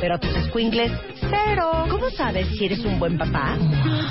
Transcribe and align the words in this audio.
pero 0.00 0.18
tus 0.18 0.32
squinkles, 0.46 0.92
cero. 1.20 1.86
¿Cómo 1.90 2.10
sabes 2.10 2.48
si 2.48 2.64
eres 2.66 2.80
un 2.84 2.98
buen 2.98 3.18
papá? 3.18 3.56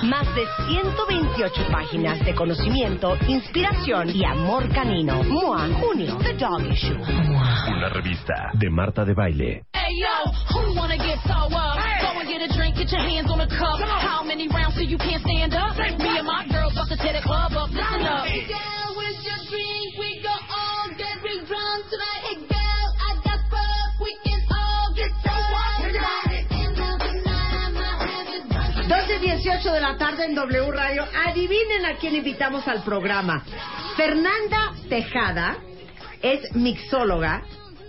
Más 0.03 0.28
de 0.36 0.44
128 0.68 1.68
páginas 1.72 2.23
de 2.26 2.34
conocimiento, 2.34 3.18
inspiración 3.28 4.09
y 4.16 4.23
amor 4.26 4.70
canino. 4.70 5.23
MOA, 5.23 5.68
junio, 5.80 6.18
The 6.23 6.34
Dog 6.34 6.62
Issue. 6.72 6.98
Una 6.98 7.90
revista 7.90 8.52
de 8.53 8.70
Marta 8.70 9.06
de 9.06 9.14
Baile. 9.14 9.64
Hey 9.73 10.00
yo, 10.00 10.31
who 10.53 10.76
wanna 10.76 10.98
get 10.98 11.20
so 11.23 11.34
up? 11.34 11.78
Go 12.02 12.20
and 12.20 12.28
get 12.28 12.42
a 12.42 12.48
drink, 12.56 12.75
get 12.75 12.92
your 12.92 13.02
hands 13.02 13.30
on 13.30 13.40
the 13.40 13.48
cup. 13.48 13.80
How 13.80 14.23
many 14.23 14.48
rounds 14.48 14.75
till 14.75 14.88
you 14.88 14.98
can't 14.98 15.22
stand 15.22 15.53
up? 15.53 15.78
Me 15.78 16.18
and 16.18 16.25
my 16.25 16.48
girls 16.50 16.73
about 16.73 16.90
to 16.90 16.98
tear 16.98 17.14
the 17.14 17.22
club 17.22 17.52
up. 17.53 17.70
Listen 17.70 18.06
up. 18.06 18.81
18 29.42 29.73
de 29.73 29.81
la 29.81 29.97
tarde 29.97 30.25
en 30.25 30.36
W 30.36 30.72
Radio. 30.72 31.03
Adivinen 31.28 31.86
a 31.88 31.95
quién 31.95 32.16
invitamos 32.16 32.67
al 32.67 32.84
programa. 32.84 33.44
Fernanda 33.97 34.72
Tejada 34.88 35.58
es 36.22 36.56
mixóloga 36.56 37.42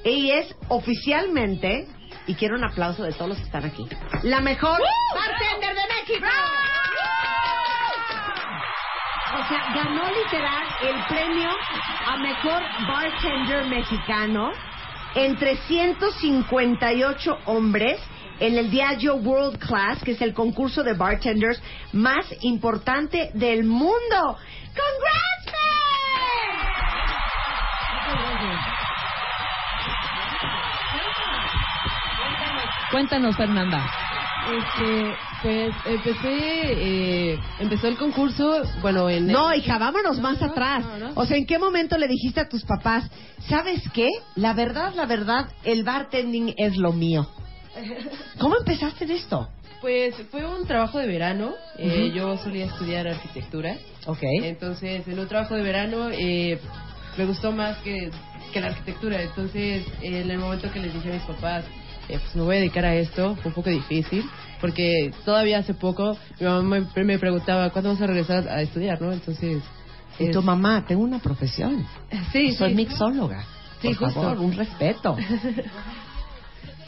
y 0.02 0.30
es 0.30 0.54
oficialmente, 0.68 1.86
y 2.26 2.34
quiero 2.36 2.56
un 2.56 2.64
aplauso 2.64 3.02
de 3.02 3.12
todos 3.12 3.28
los 3.28 3.38
que 3.38 3.44
están 3.44 3.66
aquí, 3.66 3.86
la 4.22 4.40
mejor 4.40 4.80
bartender 5.14 5.74
de 5.74 5.82
México. 5.94 6.26
O 9.34 9.48
sea, 9.48 9.72
ganó 9.74 10.04
literal 10.08 10.66
el 10.80 11.04
premio 11.06 11.50
a 12.06 12.16
mejor 12.16 12.62
bartender 12.88 13.66
mexicano 13.66 14.52
entre 15.14 15.56
158 15.56 17.38
hombres 17.44 18.00
en 18.42 18.58
el 18.58 18.70
Diageo 18.72 19.14
World 19.16 19.58
Class, 19.58 20.02
que 20.02 20.12
es 20.12 20.20
el 20.20 20.34
concurso 20.34 20.82
de 20.82 20.94
bartenders 20.94 21.62
más 21.92 22.26
importante 22.40 23.30
del 23.34 23.62
mundo. 23.62 24.36
¡Congrats, 24.74 25.32
Cuéntanos, 32.90 33.36
Fernanda. 33.36 33.90
Este, 34.52 35.14
pues 35.40 35.74
empecé, 35.86 37.32
eh, 37.32 37.40
empezó 37.60 37.86
el 37.86 37.96
concurso, 37.96 38.64
bueno, 38.82 39.08
en... 39.08 39.28
No, 39.28 39.54
hija, 39.54 39.78
vámonos 39.78 40.20
más 40.20 40.40
no, 40.40 40.48
atrás. 40.48 40.84
no, 40.84 40.98
no. 40.98 41.12
O 41.14 41.24
sea, 41.24 41.38
¿en 41.38 41.46
qué 41.46 41.58
momento 41.58 41.96
le 41.96 42.08
dijiste 42.08 42.40
a 42.40 42.48
tus 42.48 42.64
papás, 42.64 43.08
¿sabes 43.48 43.82
qué? 43.94 44.08
La 44.34 44.52
verdad, 44.52 44.92
la 44.94 45.06
verdad, 45.06 45.48
el 45.64 45.84
bartending 45.84 46.54
es 46.58 46.76
lo 46.76 46.92
mío. 46.92 47.28
¿Cómo 48.38 48.56
empezaste 48.58 49.04
en 49.04 49.10
esto? 49.12 49.48
Pues 49.80 50.14
fue 50.30 50.46
un 50.46 50.64
trabajo 50.66 50.98
de 50.98 51.06
verano, 51.08 51.54
eh, 51.76 52.12
yo 52.14 52.36
solía 52.38 52.66
estudiar 52.66 53.08
arquitectura, 53.08 53.76
Ok. 54.06 54.20
entonces 54.44 55.06
en 55.08 55.18
un 55.18 55.26
trabajo 55.26 55.56
de 55.56 55.62
verano 55.62 56.08
eh, 56.12 56.58
me 57.18 57.24
gustó 57.24 57.50
más 57.50 57.78
que, 57.78 58.10
que 58.52 58.60
la 58.60 58.68
arquitectura, 58.68 59.20
entonces 59.20 59.84
eh, 60.00 60.20
en 60.22 60.30
el 60.30 60.38
momento 60.38 60.70
que 60.70 60.78
les 60.78 60.94
dije 60.94 61.10
a 61.10 61.14
mis 61.14 61.22
papás, 61.24 61.64
eh, 62.08 62.18
pues 62.20 62.36
me 62.36 62.42
voy 62.42 62.56
a 62.56 62.58
dedicar 62.60 62.84
a 62.84 62.94
esto, 62.94 63.34
fue 63.36 63.46
un 63.48 63.54
poco 63.54 63.70
difícil, 63.70 64.24
porque 64.60 65.12
todavía 65.24 65.58
hace 65.58 65.74
poco 65.74 66.16
mi 66.38 66.46
mamá 66.46 66.86
me, 66.94 67.04
me 67.04 67.18
preguntaba, 67.18 67.70
¿cuándo 67.70 67.90
vas 67.90 68.00
a 68.02 68.06
regresar 68.06 68.48
a 68.48 68.62
estudiar, 68.62 69.00
no? 69.02 69.12
Entonces... 69.12 69.62
Y 70.20 70.26
es- 70.26 70.30
tu 70.32 70.42
mamá, 70.42 70.84
tengo 70.86 71.02
una 71.02 71.18
profesión. 71.18 71.84
Sí, 72.32 72.52
Soy 72.52 72.70
sí. 72.70 72.76
mixóloga. 72.76 73.44
Sí, 73.80 73.88
Por 73.88 73.96
justo. 73.96 74.20
favor, 74.22 74.38
un 74.38 74.52
respeto. 74.52 75.16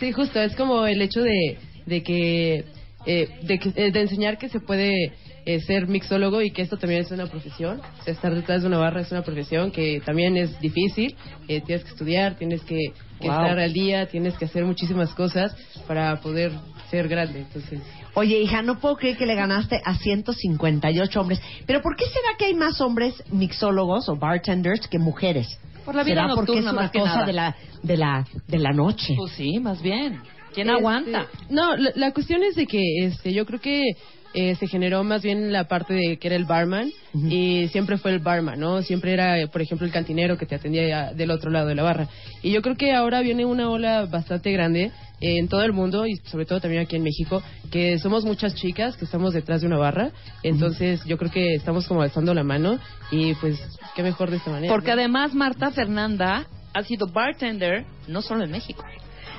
Sí, 0.05 0.13
justo, 0.13 0.39
es 0.39 0.55
como 0.55 0.85
el 0.85 1.01
hecho 1.01 1.23
de, 1.23 1.57
de 1.87 2.03
que, 2.03 2.63
eh, 3.07 3.29
de, 3.41 3.59
que 3.59 3.73
eh, 3.75 3.91
de 3.91 4.01
enseñar 4.03 4.37
que 4.37 4.51
se 4.51 4.61
puede 4.61 5.15
eh, 5.47 5.61
ser 5.61 5.89
mixólogo 5.89 6.43
y 6.43 6.51
que 6.51 6.61
esto 6.61 6.77
también 6.77 7.01
es 7.01 7.11
una 7.11 7.25
profesión. 7.27 7.81
O 8.01 8.03
sea, 8.03 8.13
estar 8.13 8.35
detrás 8.35 8.61
de 8.61 8.69
una 8.69 8.77
barra 8.77 9.01
es 9.01 9.11
una 9.13 9.23
profesión 9.23 9.71
que 9.71 10.03
también 10.05 10.37
es 10.37 10.61
difícil. 10.61 11.17
Eh, 11.49 11.63
tienes 11.63 11.85
que 11.85 11.91
estudiar, 11.93 12.37
tienes 12.37 12.61
que, 12.65 12.77
que 13.19 13.29
Wow. 13.29 13.31
estar 13.31 13.59
al 13.59 13.73
día, 13.73 14.05
tienes 14.05 14.35
que 14.37 14.45
hacer 14.45 14.67
muchísimas 14.67 15.09
cosas 15.15 15.57
para 15.89 16.21
poder 16.21 16.53
ser 16.91 17.09
grande. 17.09 17.39
Entonces, 17.39 17.81
Oye, 18.13 18.43
hija, 18.43 18.61
no 18.61 18.81
puedo 18.81 18.97
creer 18.97 19.17
que 19.17 19.25
le 19.25 19.35
ganaste 19.35 19.81
a 19.83 19.95
158 19.97 21.19
hombres. 21.19 21.41
Pero 21.65 21.81
¿por 21.81 21.97
qué 21.97 22.05
será 22.05 22.37
que 22.39 22.45
hay 22.45 22.55
más 22.55 22.79
hombres 22.83 23.15
mixólogos 23.33 24.11
o 24.11 24.17
bartenders 24.17 24.87
que 24.87 24.99
mujeres? 24.99 25.59
Por 25.85 25.95
la 25.95 26.03
vida 26.05 26.23
¿Será 26.23 26.35
porque 26.35 26.53
es 26.53 26.65
nocturna, 26.65 26.71
una 26.73 26.81
más 26.83 26.91
que 26.91 26.99
cosa 27.01 27.15
nada. 27.15 27.27
de 27.27 27.33
la 27.33 27.57
de 27.83 27.97
la 27.97 28.27
de 28.49 28.59
la 28.59 28.73
noche? 28.73 29.15
Pues 29.17 29.33
sí, 29.33 29.59
más 29.61 29.83
bien. 29.83 30.21
¿Quién 30.55 30.69
Este, 30.69 30.79
aguanta? 30.79 31.27
No, 31.51 31.77
la, 31.77 31.91
la 31.97 32.13
cuestión 32.13 32.43
es 32.45 32.55
de 32.57 32.67
que 32.67 32.81
este, 33.07 33.33
yo 33.33 33.45
creo 33.45 33.61
que 33.61 33.83
eh, 34.35 34.57
se 34.57 34.67
generó 34.67 35.05
más 35.05 35.23
bien 35.23 35.53
la 35.53 35.69
parte 35.69 35.95
de 35.95 36.17
que 36.19 36.27
era 36.27 36.37
el 36.37 36.45
barman 36.45 36.91
y 37.15 37.69
siempre 37.69 37.99
fue 37.99 38.11
el 38.11 38.19
barman, 38.19 38.59
¿no? 38.59 38.83
Siempre 38.83 39.13
era, 39.13 39.39
eh, 39.39 39.47
por 39.47 39.63
ejemplo, 39.63 39.87
el 39.87 39.93
cantinero 39.93 40.37
que 40.37 40.45
te 40.45 40.57
atendía 40.57 41.13
del 41.13 41.31
otro 41.31 41.53
lado 41.53 41.69
de 41.69 41.77
la 41.77 41.85
barra. 41.85 42.09
Y 42.43 42.51
yo 42.51 42.61
creo 42.61 42.77
que 42.77 42.93
ahora 42.93 43.21
viene 43.21 43.45
una 43.45 43.71
ola 43.71 44.07
bastante 44.07 44.51
grande 44.51 44.91
eh, 45.21 45.39
en 45.39 45.47
todo 45.47 45.63
el 45.63 45.73
mundo 45.73 46.05
y 46.05 46.17
sobre 46.17 46.47
todo 46.47 46.61
también 46.61 46.83
aquí 46.83 46.97
en 46.97 47.05
México, 47.05 47.45
que 47.71 48.01
somos 48.01 48.25
muchas 48.25 48.57
chicas 48.57 48.97
que 48.97 49.05
estamos 49.05 49.35
detrás 49.35 49.61
de 49.61 49.69
una 49.69 49.79
barra. 49.79 50.11
Entonces 50.43 51.05
yo 51.05 51.17
creo 51.17 51.31
que 51.31 51.55
estamos 51.55 51.87
como 51.87 52.03
alzando 52.03 52.35
la 52.35 52.43
mano 52.43 52.81
y 53.13 53.35
pues 53.35 53.57
qué 53.95 54.03
mejor 54.03 54.31
de 54.31 54.39
esta 54.39 54.51
manera. 54.51 54.73
Porque 54.73 54.89
¿no? 54.89 54.95
además 54.95 55.33
Marta 55.33 55.71
Fernanda 55.71 56.49
ha 56.73 56.83
sido 56.83 57.07
bartender 57.07 57.85
no 58.09 58.21
solo 58.21 58.43
en 58.43 58.51
México. 58.51 58.85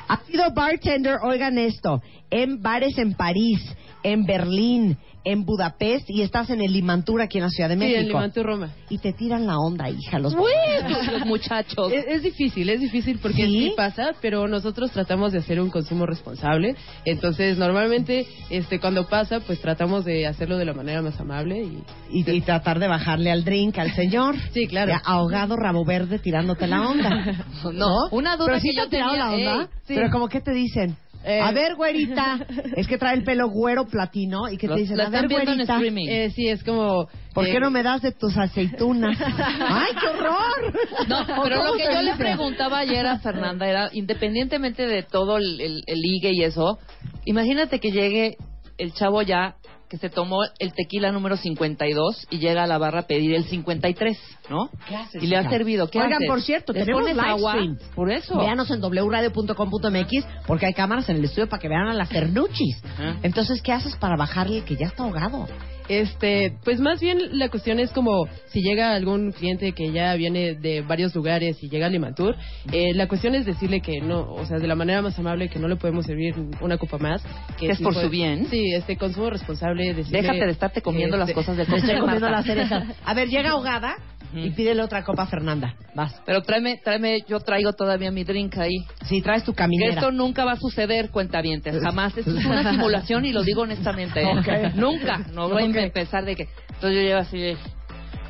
Ha 0.08 0.24
sido 0.26 0.52
bartender, 0.52 1.18
oigan 1.24 1.58
esto, 1.58 2.02
en 2.30 2.62
bares 2.62 2.98
en 2.98 3.14
París, 3.16 3.60
en 4.04 4.26
Berlín, 4.26 4.98
en 5.26 5.44
Budapest 5.44 6.10
y 6.10 6.22
estás 6.22 6.50
en 6.50 6.62
el 6.62 6.72
Limantur 6.72 7.22
aquí 7.22 7.40
en 7.40 7.44
la 7.46 7.50
Ciudad 7.50 7.68
de 7.70 7.76
Sí, 7.76 7.80
México. 7.80 8.00
en 8.00 8.08
Limantur, 8.08 8.46
Roma. 8.46 8.70
Y 8.90 9.00
te 9.00 9.12
tiran 9.12 9.46
la 9.48 9.58
onda, 9.58 9.90
hija, 9.90 10.20
los 10.20 10.34
los 10.36 11.26
muchachos. 11.26 11.92
Es, 11.92 12.06
es 12.08 12.24
difícil, 12.24 12.70
es 12.70 12.80
difícil 12.80 13.20
porque 13.22 13.46
¿Sí? 13.46 13.68
¿Sí? 13.70 13.74
pasa, 13.76 14.12
pero 14.22 14.48
nosotros 14.48 14.92
tratamos 14.92 15.32
de 15.34 15.40
hacer 15.40 15.60
un 15.60 15.70
consumo 15.70 16.06
responsable. 16.06 16.76
Entonces, 17.04 17.58
normalmente, 17.58 18.26
este, 18.50 18.80
cuando 18.80 19.08
pasa, 19.08 19.40
pues 19.42 19.60
tratamos 19.60 20.06
de 20.06 20.28
hacerlo 20.28 20.58
de 20.58 20.66
la 20.66 20.74
manera 20.74 21.02
más 21.02 21.20
amable 21.20 21.62
y, 21.64 21.84
y, 22.20 22.30
y 22.30 22.42
tratar 22.42 22.80
de 22.80 22.88
bajarle 22.88 23.32
al 23.32 23.44
drink 23.44 23.78
al 23.80 23.92
señor. 23.96 24.36
Sí, 24.54 24.68
claro. 24.68 24.92
Ya, 24.92 25.02
ahogado 25.04 25.56
rabo 25.56 25.84
verde 25.86 26.20
tirándote 26.20 26.68
la 26.68 26.88
onda. 26.88 27.46
No, 27.74 28.10
una 28.12 28.38
duda 28.38 28.48
Pero 28.48 28.60
sí 28.60 28.70
te 28.70 28.76
yo 28.78 28.90
tenía, 28.90 29.16
la 29.16 29.32
onda. 29.32 29.62
ey, 29.64 29.68
sí. 29.88 29.94
Pero 29.96 30.10
como 30.12 30.28
que 30.30 30.40
te 30.40 30.52
dicen, 30.52 30.96
Eh, 31.28 31.42
a 31.42 31.52
ver, 31.52 31.76
güerita, 31.76 32.46
es 32.76 32.88
que 32.88 33.00
trae 33.00 33.16
el 33.16 33.24
pelo 33.24 33.50
güero 33.50 33.86
platino 33.88 34.48
y 34.48 34.58
que 34.58 34.68
te 34.68 34.76
dicen, 34.76 35.02
a 35.02 35.10
ver, 35.10 35.28
güerita, 35.28 35.80
eh, 35.82 36.30
sí, 36.30 36.48
es 36.48 36.64
como... 36.64 37.08
¿por 37.34 37.48
eh, 37.48 37.52
qué 37.52 37.60
no 37.60 37.72
me 37.72 37.82
das 37.82 38.04
de 38.04 38.12
tus 38.12 38.38
aceitunas? 38.38 39.18
¡Ay, 39.60 39.92
qué 40.00 40.08
horror! 40.08 40.74
No, 41.08 41.22
¿O 41.22 41.26
pero 41.44 41.64
lo 41.64 41.74
que 41.74 41.86
yo 41.92 42.02
le 42.04 42.16
preguntaba 42.16 42.78
ayer 42.78 43.08
a 43.08 43.18
Fernanda 43.18 43.68
era, 43.68 43.90
independientemente 43.92 44.86
de 44.86 45.02
todo 45.02 45.38
el, 45.38 45.60
el, 45.60 45.84
el 45.88 46.00
ligue 46.00 46.32
y 46.32 46.44
eso, 46.44 46.78
imagínate 47.26 47.80
que 47.80 47.92
llegue 47.92 48.38
el 48.78 48.94
chavo 48.94 49.24
ya 49.24 49.56
que 49.90 49.98
se 49.98 50.10
tomó 50.10 50.40
el 50.60 50.74
tequila 50.74 51.12
número 51.12 51.38
52 51.38 52.28
y 52.32 52.40
llega 52.40 52.64
a 52.64 52.68
la 52.68 52.78
barra 52.78 53.02
a 53.02 53.08
pedir 53.08 53.34
el 53.36 53.46
53, 53.46 54.18
¿no? 54.50 54.70
¿Qué 54.88 54.96
haces, 54.96 55.22
Y 55.24 55.28
le 55.28 55.38
ha 55.38 55.50
servido. 55.50 55.90
¿Qué 55.90 56.00
Oigan, 56.00 56.14
haces? 56.14 56.28
por 56.28 56.42
cierto, 56.42 56.74
¿Le 56.74 56.80
tenemos 56.82 57.04
live 57.08 57.20
agua? 57.22 57.52
stream. 57.54 57.78
Por 57.96 58.12
eso. 58.12 58.38
Véanos 58.38 58.70
en 58.72 58.82
wradio.com.mx 58.82 60.26
porque 60.48 60.66
hay 60.66 60.74
cámaras 60.74 61.08
en 61.10 61.18
el 61.18 61.26
estudio 61.26 61.48
para 61.48 61.62
que 61.62 61.70
vean 61.70 61.88
a 61.88 61.94
las 61.94 62.10
Fernuchis. 62.10 62.84
Ajá. 62.84 63.18
Entonces, 63.24 63.62
¿qué 63.62 63.72
haces 63.72 63.96
para 63.98 64.16
bajarle 64.18 64.64
que 64.64 64.76
ya 64.76 64.88
está 64.88 65.04
ahogado? 65.04 65.48
Este, 65.88 66.54
pues 66.64 66.80
más 66.80 67.00
bien 67.00 67.38
la 67.38 67.50
cuestión 67.50 67.80
es 67.80 67.92
como 67.92 68.28
si 68.48 68.62
llega 68.62 68.94
algún 68.96 69.32
cliente 69.32 69.74
que 69.74 69.92
ya 69.92 70.14
viene 70.16 70.56
de 70.56 70.82
varios 70.82 71.14
lugares 71.14 71.62
y 71.64 71.70
llega 71.70 71.86
a 71.86 71.90
Limantur, 71.90 72.36
eh, 72.72 72.94
la 72.96 73.08
cuestión 73.08 73.36
es 73.36 73.46
decirle 73.46 73.82
que 73.82 74.02
no, 74.02 74.22
o 74.34 74.46
sea, 74.46 74.58
de 74.58 74.68
la 74.68 74.76
manera 74.76 75.02
más 75.02 75.18
amable 75.20 75.48
que 75.50 75.60
no 75.60 75.68
le 75.68 75.76
podemos 75.76 76.06
servir 76.06 76.34
una 76.62 76.78
copa 76.78 76.98
más. 76.98 77.24
Que 77.60 77.68
es 77.70 77.78
sí 77.78 77.84
por 77.84 77.94
puede- 77.94 78.06
su 78.06 78.12
bien. 78.12 78.48
Sí, 78.50 78.74
este 78.74 78.98
consumo 78.98 79.30
responsable. 79.30 79.94
Decirle, 79.94 80.22
Déjate 80.22 80.46
de 80.46 80.52
estarte 80.52 80.82
comiendo 80.82 81.18
las 81.18 81.30
este, 81.30 81.40
cosas 81.40 81.58
del 81.58 81.68
comiendo 82.00 82.30
las 82.30 82.46
cerezas. 82.46 82.84
A 83.06 83.14
ver, 83.14 83.30
llega 83.30 83.52
ahogada 83.52 83.96
y 84.36 84.50
pídele 84.52 84.82
otra 84.82 85.04
copa 85.04 85.24
a 85.24 85.28
Fernanda. 85.28 85.76
Vas. 85.94 86.22
Pero 86.26 86.42
tráeme, 86.42 86.80
tráeme, 86.84 87.22
yo 87.28 87.40
traigo 87.40 87.74
todavía 87.74 88.12
mi 88.12 88.24
drink 88.24 88.58
ahí. 88.58 88.86
Si 89.06 89.22
traes 89.22 89.44
tu 89.44 89.54
caminera. 89.54 89.94
esto 89.94 90.12
nunca 90.12 90.46
va 90.46 90.54
a 90.54 90.58
suceder, 90.58 91.10
cuentavientes, 91.10 91.82
jamás. 91.82 92.18
Esto 92.18 92.38
es 92.38 92.46
una 92.46 92.72
simulación 92.72 93.26
y 93.26 93.32
lo 93.32 93.44
digo 93.44 93.62
honestamente. 93.62 94.22
¿eh? 94.22 94.72
Nunca. 94.76 95.20
No 95.34 95.50
voy 95.50 95.64
a 95.64 95.84
empezar 95.84 96.26
de 96.26 96.36
que... 96.36 96.44
Entonces 96.74 97.02
yo 97.02 97.08
llevo 97.08 97.20
así 97.20 97.38
de... 97.38 97.58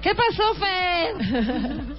¿Qué 0.01 0.11
pasó, 0.13 0.53
Fer? 0.53 1.95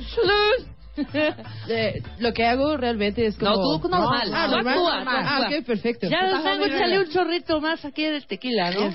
Eh, 1.68 2.00
lo 2.18 2.32
que 2.32 2.46
hago 2.46 2.76
realmente 2.76 3.26
es 3.26 3.36
como... 3.36 3.50
No, 3.50 3.80
tú 3.80 3.88
normal. 3.88 4.30
Ah, 4.32 4.46
Tú 4.46 4.52
normal. 4.56 4.74
actúa, 4.74 5.02
tú 5.02 5.08
Ah, 5.08 5.36
actúa. 5.38 5.58
ok, 5.58 5.66
perfecto. 5.66 6.08
Ya, 6.08 6.22
muy 6.56 6.58
bien. 6.68 6.72
échale 6.72 6.98
un 7.00 7.08
chorrito 7.10 7.60
más 7.60 7.84
aquí 7.84 8.04
del 8.04 8.24
tequila, 8.26 8.70
¿no? 8.70 8.92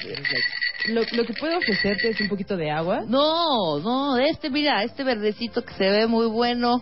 Lo, 0.87 1.01
lo 1.11 1.25
que 1.25 1.33
puedo 1.33 1.57
ofrecerte 1.57 2.09
es 2.09 2.21
un 2.21 2.29
poquito 2.29 2.55
de 2.57 2.71
agua. 2.71 3.01
No, 3.07 3.79
no, 3.79 4.17
este, 4.17 4.49
mira, 4.49 4.83
este 4.83 5.03
verdecito 5.03 5.63
que 5.63 5.73
se 5.73 5.89
ve 5.91 6.07
muy 6.07 6.25
bueno, 6.27 6.81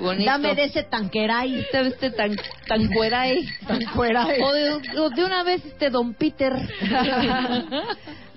bonito. 0.00 0.30
Dame 0.30 0.54
de 0.54 0.64
ese 0.64 0.82
tanqueray. 0.84 1.60
Este, 1.60 1.80
este 1.88 2.10
tan, 2.10 2.36
tan 2.68 2.86
cueray. 2.88 3.48
Tanqueray. 3.66 4.40
O 4.42 4.52
de, 4.52 5.00
o 5.00 5.10
de 5.10 5.24
una 5.24 5.42
vez 5.42 5.64
este 5.64 5.90
Don 5.90 6.14
Peter. 6.14 6.52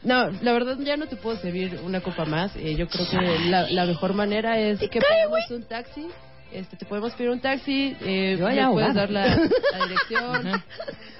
No, 0.03 0.29
la 0.41 0.53
verdad 0.53 0.77
ya 0.79 0.95
no 0.97 1.07
te 1.07 1.15
puedo 1.15 1.37
servir 1.37 1.79
una 1.83 2.01
copa 2.01 2.25
más. 2.25 2.55
Eh, 2.55 2.75
yo 2.75 2.87
creo 2.87 3.05
que 3.09 3.49
la, 3.49 3.69
la 3.69 3.85
mejor 3.85 4.13
manera 4.13 4.57
es 4.59 4.79
que 4.79 4.99
pedamos 4.99 5.49
un 5.51 5.63
taxi. 5.63 6.07
Este, 6.51 6.77
te 6.77 6.85
podemos 6.87 7.13
pedir 7.13 7.29
un 7.29 7.39
taxi, 7.39 7.95
eh, 8.01 8.35
Yo 8.39 8.47
me 8.47 8.55
ya 8.55 8.71
puedes 8.71 8.95
dar 8.95 9.11
la, 9.11 9.27
la 9.27 9.85
dirección, 9.87 10.63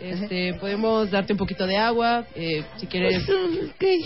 este, 0.02 0.56
podemos 0.56 1.12
darte 1.12 1.34
un 1.34 1.38
poquito 1.38 1.68
de 1.68 1.78
agua, 1.78 2.26
eh, 2.34 2.64
si 2.78 2.88
quieres. 2.88 3.22
Eh, 3.80 4.00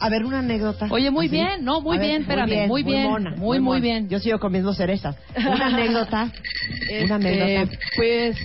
A 0.00 0.08
ver, 0.08 0.24
una 0.24 0.38
anécdota. 0.38 0.86
Oye, 0.90 1.10
muy 1.10 1.28
bien, 1.28 1.62
no, 1.62 1.82
muy 1.82 1.98
A 1.98 2.00
ver, 2.00 2.08
bien, 2.08 2.22
espérame, 2.22 2.66
muy 2.66 2.82
bien, 2.82 3.02
mona, 3.10 3.30
muy, 3.32 3.60
muy 3.60 3.60
mona. 3.60 3.80
bien. 3.80 4.08
Yo 4.08 4.18
sigo 4.20 4.38
comiendo 4.38 4.72
cerezas. 4.72 5.16
Una 5.36 5.66
anécdota. 5.66 6.32
Este, 6.80 7.04
Una 7.04 7.14
anécdota. 7.16 7.78
Pues, 7.96 8.36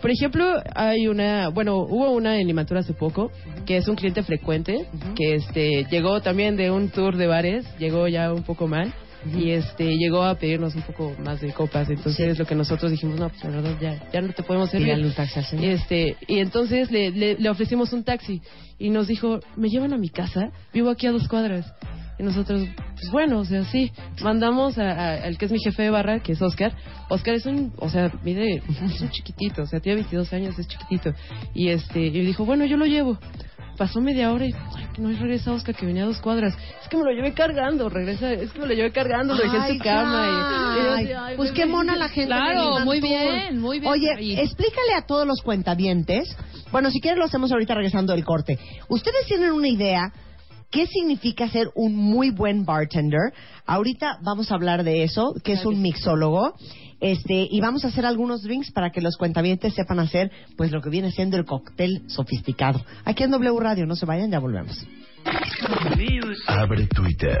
por 0.00 0.10
ejemplo, 0.10 0.62
hay 0.74 1.06
una, 1.06 1.48
bueno, 1.48 1.78
hubo 1.78 2.10
una 2.12 2.38
en 2.38 2.46
Limantur 2.46 2.78
hace 2.78 2.94
poco, 2.94 3.30
que 3.66 3.76
es 3.76 3.88
un 3.88 3.96
cliente 3.96 4.22
frecuente, 4.22 4.86
que 5.16 5.34
este 5.34 5.84
llegó 5.90 6.20
también 6.20 6.56
de 6.56 6.70
un 6.70 6.88
tour 6.88 7.16
de 7.16 7.26
bares, 7.26 7.66
llegó 7.78 8.08
ya 8.08 8.32
un 8.32 8.42
poco 8.42 8.66
mal. 8.66 8.92
Y 9.36 9.50
este 9.50 9.98
llegó 9.98 10.22
a 10.22 10.34
pedirnos 10.36 10.74
un 10.74 10.80
poco 10.80 11.14
más 11.22 11.42
de 11.42 11.52
copas, 11.52 11.90
entonces 11.90 12.38
lo 12.38 12.46
que 12.46 12.54
nosotros 12.54 12.90
dijimos, 12.90 13.20
no, 13.20 13.28
pues 13.28 13.44
la 13.44 13.50
verdad 13.50 13.76
ya, 13.78 14.10
ya 14.10 14.22
no 14.22 14.32
te 14.32 14.42
podemos 14.42 14.70
servir. 14.70 14.86
Pídale 14.86 15.06
un 15.08 15.12
taxi. 15.12 15.40
Este, 15.62 16.16
y 16.26 16.38
entonces 16.38 16.90
le, 16.90 17.10
le, 17.10 17.34
le 17.34 17.50
ofrecimos 17.50 17.92
un 17.92 18.02
taxi 18.02 18.40
y 18.78 18.88
nos 18.88 19.08
dijo, 19.08 19.40
¿me 19.56 19.68
llevan 19.68 19.92
a 19.92 19.98
mi 19.98 20.08
casa? 20.08 20.52
Vivo 20.72 20.88
aquí 20.88 21.06
a 21.06 21.12
dos 21.12 21.28
cuadras. 21.28 21.70
Y 22.20 22.22
nosotros, 22.22 22.68
pues 22.96 23.10
bueno, 23.10 23.38
o 23.38 23.44
sea, 23.46 23.64
sí, 23.64 23.90
mandamos 24.22 24.76
a- 24.76 24.90
a- 24.92 25.14
al 25.24 25.38
que 25.38 25.46
es 25.46 25.52
mi 25.52 25.58
jefe 25.58 25.84
de 25.84 25.90
barra, 25.90 26.20
que 26.20 26.32
es 26.32 26.42
Oscar. 26.42 26.74
Oscar 27.08 27.34
es 27.34 27.46
un, 27.46 27.72
o 27.78 27.88
sea, 27.88 28.12
mide, 28.22 28.56
es 28.68 29.00
un 29.00 29.08
chiquitito, 29.10 29.62
o 29.62 29.66
sea, 29.66 29.80
tiene 29.80 30.02
22 30.02 30.30
años, 30.34 30.58
es 30.58 30.68
chiquitito. 30.68 31.14
Y 31.54 31.70
este, 31.70 31.98
y 31.98 32.10
dijo, 32.10 32.44
bueno, 32.44 32.66
yo 32.66 32.76
lo 32.76 32.84
llevo. 32.84 33.18
Pasó 33.78 34.02
media 34.02 34.30
hora 34.30 34.44
y 34.44 34.52
ay, 34.52 34.84
no 34.98 35.08
regresa 35.08 35.52
Oscar, 35.52 35.74
que 35.74 35.86
venía 35.86 36.02
a 36.02 36.06
dos 36.06 36.18
cuadras. 36.18 36.54
Es 36.82 36.88
que 36.90 36.98
me 36.98 37.04
lo 37.04 37.12
llevé 37.12 37.32
cargando, 37.32 37.88
regresa, 37.88 38.30
es 38.30 38.52
que 38.52 38.58
me 38.60 38.66
lo 38.66 38.74
llevé 38.74 38.92
cargando, 38.92 39.34
lo 39.34 39.42
dejé 39.42 39.56
en 39.56 39.78
su 39.78 39.82
cama. 39.82 40.26
Y, 40.26 41.04
y 41.06 41.08
yo 41.08 41.18
ay, 41.22 41.36
pues 41.38 41.52
qué 41.52 41.64
mona 41.64 41.96
la 41.96 42.08
gente. 42.10 42.26
Claro, 42.26 42.80
muy 42.84 43.00
bien, 43.00 43.58
muy 43.58 43.80
bien. 43.80 43.90
Oye, 43.90 44.12
Ahí. 44.14 44.38
explícale 44.38 44.92
a 44.98 45.06
todos 45.06 45.26
los 45.26 45.40
cuentavientes. 45.40 46.36
Bueno, 46.70 46.90
si 46.90 47.00
quieres 47.00 47.18
lo 47.18 47.24
hacemos 47.24 47.50
ahorita 47.50 47.74
regresando 47.74 48.12
del 48.12 48.24
corte. 48.26 48.58
Ustedes 48.90 49.24
tienen 49.26 49.52
una 49.52 49.68
idea 49.68 50.12
qué 50.70 50.86
significa 50.86 51.48
ser 51.48 51.68
un 51.74 51.96
muy 51.96 52.30
buen 52.30 52.64
bartender. 52.64 53.32
Ahorita 53.66 54.18
vamos 54.22 54.50
a 54.50 54.54
hablar 54.54 54.84
de 54.84 55.04
eso, 55.04 55.34
que 55.44 55.52
es 55.52 55.64
un 55.64 55.82
mixólogo. 55.82 56.54
Este, 57.00 57.48
y 57.50 57.60
vamos 57.60 57.84
a 57.84 57.88
hacer 57.88 58.04
algunos 58.04 58.42
drinks 58.42 58.72
para 58.72 58.90
que 58.90 59.00
los 59.00 59.16
cuentavientes 59.16 59.74
sepan 59.74 60.00
hacer 60.00 60.30
pues 60.56 60.70
lo 60.70 60.82
que 60.82 60.90
viene 60.90 61.10
siendo 61.10 61.38
el 61.38 61.46
cóctel 61.46 62.02
sofisticado. 62.08 62.84
Aquí 63.04 63.22
en 63.22 63.30
W 63.30 63.58
Radio, 63.58 63.86
no 63.86 63.96
se 63.96 64.04
vayan, 64.04 64.30
ya 64.30 64.38
volvemos. 64.38 64.86
Abre 66.46 66.86
Twitter. 66.86 67.40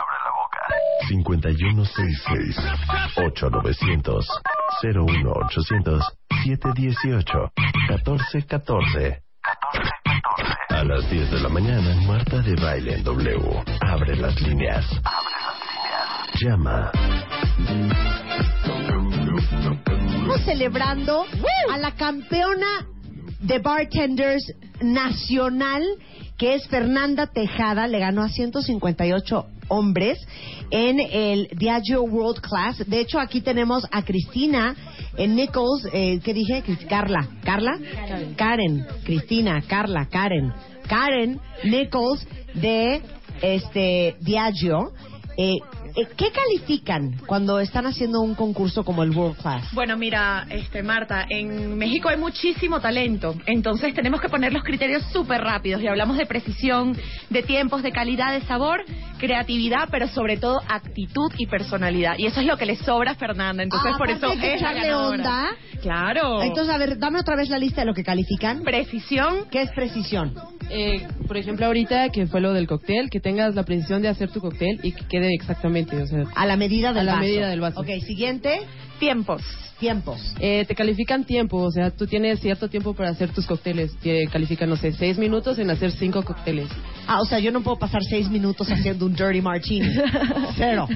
5166 1.07 2.57
8900 3.17 4.27
01800 4.83 6.03
718 6.43 7.51
1414 7.89 9.23
A 10.69 10.83
las 10.83 11.09
10 11.09 11.31
de 11.31 11.39
la 11.41 11.49
mañana, 11.49 11.95
Marta 12.07 12.41
de 12.41 12.55
Baile 12.55 12.95
en 12.95 13.03
W. 13.03 13.63
Abre 13.81 14.15
las 14.15 14.39
líneas. 14.41 14.85
Llama. 16.39 16.91
Estamos 20.07 20.41
celebrando 20.45 21.25
a 21.71 21.77
la 21.77 21.91
campeona 21.95 22.87
de 23.41 23.59
bartenders 23.59 24.53
nacional, 24.81 25.83
que 26.41 26.55
es 26.55 26.67
Fernanda 26.69 27.27
Tejada. 27.27 27.87
Le 27.87 27.99
ganó 27.99 28.23
a 28.23 28.29
158 28.29 29.45
hombres 29.67 30.17
en 30.71 30.99
el 30.99 31.49
Diageo 31.55 32.01
World 32.01 32.41
Class. 32.41 32.83
De 32.89 32.99
hecho, 32.99 33.19
aquí 33.19 33.41
tenemos 33.41 33.85
a 33.91 34.01
Cristina 34.01 34.75
en 35.17 35.35
Nichols. 35.35 35.87
Eh, 35.93 36.19
¿Qué 36.23 36.33
dije? 36.33 36.63
Carla. 36.89 37.27
¿Carla? 37.43 37.77
Karen. 38.37 38.87
Cristina, 39.03 39.61
Carla, 39.67 40.07
Karen. 40.07 40.51
Karen 40.87 41.39
Nichols 41.63 42.25
de 42.55 43.03
este 43.43 44.15
Diageo. 44.21 44.93
Eh, 45.37 45.59
eh, 45.95 46.07
¿Qué 46.15 46.31
califican 46.31 47.17
cuando 47.25 47.59
están 47.59 47.85
haciendo 47.85 48.21
un 48.21 48.35
concurso 48.35 48.83
como 48.83 49.03
el 49.03 49.11
World 49.11 49.37
Class? 49.37 49.73
Bueno, 49.73 49.97
mira, 49.97 50.45
este 50.49 50.83
Marta, 50.83 51.25
en 51.29 51.77
México 51.77 52.09
hay 52.09 52.17
muchísimo 52.17 52.79
talento, 52.79 53.35
entonces 53.45 53.93
tenemos 53.93 54.21
que 54.21 54.29
poner 54.29 54.53
los 54.53 54.63
criterios 54.63 55.03
súper 55.11 55.41
rápidos 55.41 55.81
y 55.81 55.87
hablamos 55.87 56.17
de 56.17 56.25
precisión, 56.25 56.97
de 57.29 57.43
tiempos, 57.43 57.83
de 57.83 57.91
calidad, 57.91 58.33
de 58.33 58.41
sabor, 58.45 58.83
creatividad, 59.21 59.87
pero 59.91 60.07
sobre 60.07 60.37
todo 60.37 60.59
actitud 60.67 61.31
y 61.37 61.45
personalidad. 61.45 62.15
Y 62.17 62.25
eso 62.25 62.41
es 62.41 62.47
lo 62.47 62.57
que 62.57 62.65
le 62.65 62.75
sobra 62.75 63.11
a 63.11 63.15
Fernanda, 63.15 63.63
entonces 63.63 63.91
Ah, 63.93 63.97
por 63.97 64.09
eso 64.09 64.31
hay 64.31 64.39
que 64.39 64.55
es 64.55 64.61
la 64.61 64.99
onda. 65.07 65.49
Claro. 65.81 66.41
Entonces, 66.41 66.73
a 66.73 66.77
ver, 66.77 66.97
dame 66.97 67.19
otra 67.19 67.35
vez 67.35 67.49
la 67.49 67.57
lista 67.59 67.81
de 67.81 67.87
lo 67.87 67.93
que 67.93 68.03
califican. 68.03 68.63
precisión, 68.63 69.45
¿Qué 69.51 69.61
es 69.61 69.71
precisión? 69.71 70.33
Eh, 70.69 71.07
por 71.27 71.37
ejemplo, 71.37 71.65
ahorita 71.67 72.09
que 72.09 72.25
fue 72.27 72.41
lo 72.41 72.53
del 72.53 72.65
cóctel, 72.67 73.09
que 73.09 73.19
tengas 73.19 73.55
la 73.55 73.63
precisión 73.63 74.01
de 74.01 74.07
hacer 74.07 74.31
tu 74.31 74.39
cóctel 74.41 74.79
y 74.83 74.91
que 74.93 75.05
quede 75.05 75.29
exactamente, 75.33 75.95
o 76.01 76.07
sea, 76.07 76.23
A 76.35 76.45
la 76.45 76.57
medida 76.57 76.89
del 76.93 76.99
A 76.99 77.03
la 77.03 77.11
vaso. 77.13 77.25
medida 77.25 77.49
del 77.49 77.61
vaso. 77.61 77.79
Ok, 77.79 77.87
siguiente, 78.05 78.61
tiempos. 78.99 79.41
tiempos. 79.79 80.35
Eh, 80.39 80.63
te 80.67 80.75
califican 80.75 81.23
tiempo, 81.25 81.57
o 81.57 81.71
sea, 81.71 81.89
tú 81.89 82.05
tienes 82.05 82.39
cierto 82.39 82.69
tiempo 82.69 82.93
para 82.93 83.09
hacer 83.09 83.31
tus 83.33 83.47
cócteles. 83.47 83.95
Te 83.97 84.27
califican, 84.27 84.69
no 84.69 84.75
sé, 84.75 84.91
seis 84.91 85.17
minutos 85.17 85.57
en 85.57 85.71
hacer 85.71 85.91
cinco 85.91 86.21
cócteles. 86.23 86.69
Ah, 87.07 87.19
o 87.19 87.25
sea, 87.25 87.39
yo 87.39 87.51
no 87.51 87.61
puedo 87.61 87.77
pasar 87.79 88.03
seis 88.07 88.29
minutos 88.29 88.69
haciendo 88.71 89.07
un 89.07 89.10
dirty 89.15 89.41
martini. 89.41 89.87
Cero. 90.57 90.87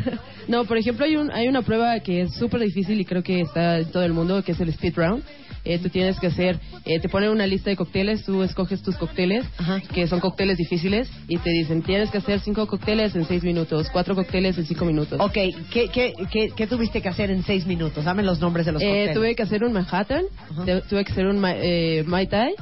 No, 0.47 0.65
por 0.65 0.77
ejemplo, 0.77 1.05
hay, 1.05 1.15
un, 1.15 1.31
hay 1.31 1.47
una 1.47 1.61
prueba 1.63 1.99
que 2.01 2.21
es 2.21 2.35
súper 2.35 2.61
difícil 2.61 2.99
y 3.01 3.05
creo 3.05 3.23
que 3.23 3.41
está 3.41 3.79
en 3.79 3.91
todo 3.91 4.03
el 4.03 4.13
mundo, 4.13 4.43
que 4.43 4.51
es 4.51 4.59
el 4.59 4.69
speed 4.69 4.93
round, 4.95 5.23
eh, 5.63 5.79
tú 5.79 5.89
tienes 5.89 6.19
que 6.19 6.27
hacer, 6.27 6.59
eh, 6.85 6.99
te 6.99 7.09
ponen 7.09 7.31
una 7.31 7.47
lista 7.47 7.71
de 7.71 7.75
cócteles, 7.75 8.23
tú 8.23 8.43
escoges 8.43 8.83
tus 8.83 8.95
cócteles, 8.97 9.43
que 9.91 10.05
son 10.05 10.19
cócteles 10.19 10.57
difíciles, 10.59 11.09
y 11.27 11.37
te 11.39 11.49
dicen, 11.49 11.81
tienes 11.81 12.11
que 12.11 12.19
hacer 12.19 12.39
cinco 12.41 12.67
cócteles 12.67 13.15
en 13.15 13.25
seis 13.25 13.43
minutos, 13.43 13.89
cuatro 13.91 14.13
cócteles 14.13 14.55
en 14.59 14.65
cinco 14.67 14.85
minutos. 14.85 15.19
Ok, 15.19 15.33
¿qué, 15.71 15.89
qué, 15.91 16.13
qué, 16.31 16.49
qué 16.55 16.67
tuviste 16.67 17.01
que 17.01 17.09
hacer 17.09 17.31
en 17.31 17.41
seis 17.43 17.65
minutos? 17.65 18.05
Dame 18.05 18.21
los 18.21 18.39
nombres 18.39 18.67
de 18.67 18.73
los 18.73 18.81
Eh, 18.83 18.85
cócteles. 18.85 19.15
tuve 19.15 19.35
que 19.35 19.41
hacer 19.43 19.63
un 19.63 19.73
Manhattan, 19.73 20.25
tuve 20.87 21.03
que 21.03 21.11
hacer 21.11 21.25
un 21.25 21.43
eh, 21.43 22.03
Mai 22.05 22.27
Tai, 22.27 22.53